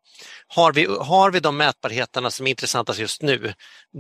[0.48, 3.52] Har vi, har vi de mätbarheterna som är intressantast just nu?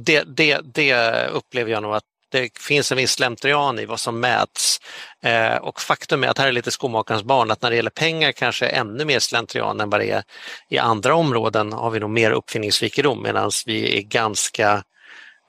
[0.04, 4.20] Det, det, det upplever jag nog att det finns en viss slentrian i vad som
[4.20, 4.80] mäts.
[5.22, 8.32] Eh, och faktum är att här är lite skomakarens barn, att när det gäller pengar
[8.32, 10.22] kanske ännu mer slentrian än vad det är
[10.68, 14.82] i andra områden har vi nog mer uppfinningsrikedom medan vi är ganska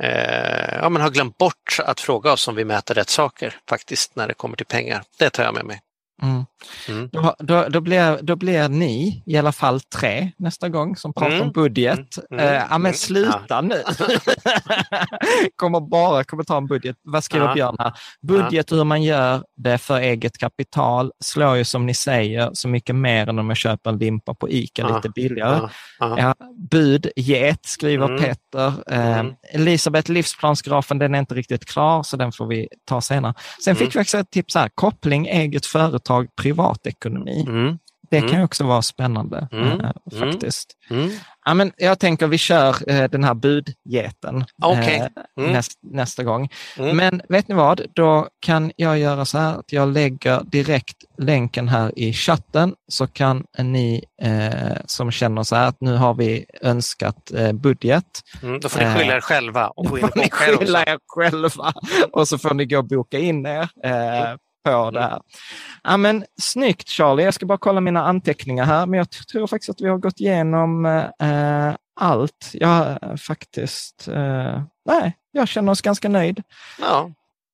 [0.03, 4.15] eh, ja, men har glömt bort att fråga oss om vi mäter rätt saker faktiskt
[4.15, 5.03] när det kommer till pengar.
[5.17, 5.81] Det tar jag med mig.
[6.21, 6.45] Mm.
[6.87, 7.09] Mm.
[7.11, 11.31] Då, då, då, blir, då blir ni i alla fall tre nästa gång som pratar
[11.31, 11.41] mm.
[11.41, 12.31] om budget.
[12.31, 12.45] Mm.
[12.45, 12.93] Uh, ja, men mm.
[12.93, 13.61] sluta ja.
[13.61, 13.83] nu!
[15.55, 16.97] kommer bara kommentera om budget.
[17.03, 17.53] Vad skriver ja.
[17.53, 17.93] Björn här?
[18.21, 22.95] Budget hur man gör det för eget kapital slår ju som ni säger så mycket
[22.95, 24.95] mer än om jag köper en limpa på ICA ja.
[24.95, 25.69] lite billigare.
[25.99, 26.35] Ja.
[26.71, 28.21] bud, get, skriver mm.
[28.21, 28.73] Petter.
[28.91, 33.33] Uh, Elisabeth, livsplansgrafen, den är inte riktigt klar så den får vi ta senare.
[33.63, 37.45] Sen fick vi också ett tips här, koppling eget företag företag privatekonomi.
[37.47, 37.79] Mm.
[38.11, 38.43] Det kan mm.
[38.43, 39.81] också vara spännande mm.
[40.19, 40.75] faktiskt.
[40.89, 41.09] Mm.
[41.45, 44.95] Ja, men jag tänker vi kör äh, den här budgeten okay.
[44.95, 45.07] äh,
[45.39, 45.53] mm.
[45.53, 46.49] näst, nästa gång.
[46.77, 46.97] Mm.
[46.97, 51.67] Men vet ni vad, då kan jag göra så här att jag lägger direkt länken
[51.67, 54.03] här i chatten så kan ni
[54.85, 58.21] som känner så här att nu har vi önskat budget.
[58.43, 59.67] Mm, då får ni skylla er själva.
[59.67, 61.73] Och då får ni skylla er själva
[62.11, 63.69] och så får ni gå och boka in er
[64.63, 65.21] på det här.
[65.83, 69.69] Ja, men, snyggt Charlie, jag ska bara kolla mina anteckningar här, men jag tror faktiskt
[69.69, 72.51] att vi har gått igenom eh, allt.
[72.53, 76.43] Jag faktiskt, eh, nej, jag känner oss ganska nöjd.
[76.81, 77.11] Ja.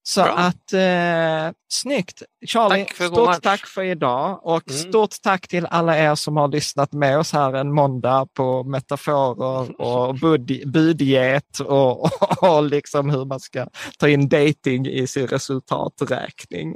[0.08, 0.34] Så Bra.
[0.34, 2.24] att eh, snyggt!
[2.46, 4.80] Charlie, tack stort tack för idag och mm.
[4.80, 9.82] stort tack till alla er som har lyssnat med oss här en måndag på metaforer
[9.82, 15.28] och bud, budget och, och, och liksom hur man ska ta in dating i sin
[15.28, 16.76] resultaträkning.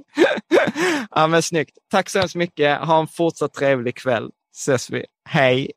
[1.11, 1.77] ja, men snyggt!
[1.91, 2.79] Tack så hemskt mycket!
[2.79, 4.29] Ha en fortsatt trevlig kväll.
[4.55, 5.05] Ses vi.
[5.29, 5.71] Hej!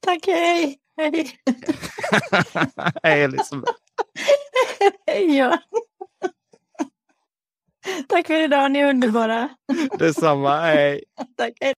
[0.00, 0.78] Tack, hej!
[0.96, 1.38] Hej!
[3.02, 3.72] hej Elisabeth!
[5.06, 5.58] hej Johan!
[8.08, 9.48] Tack för idag, ni är underbara.
[9.98, 11.04] Detsamma, hej!
[11.36, 11.70] Tack, hej.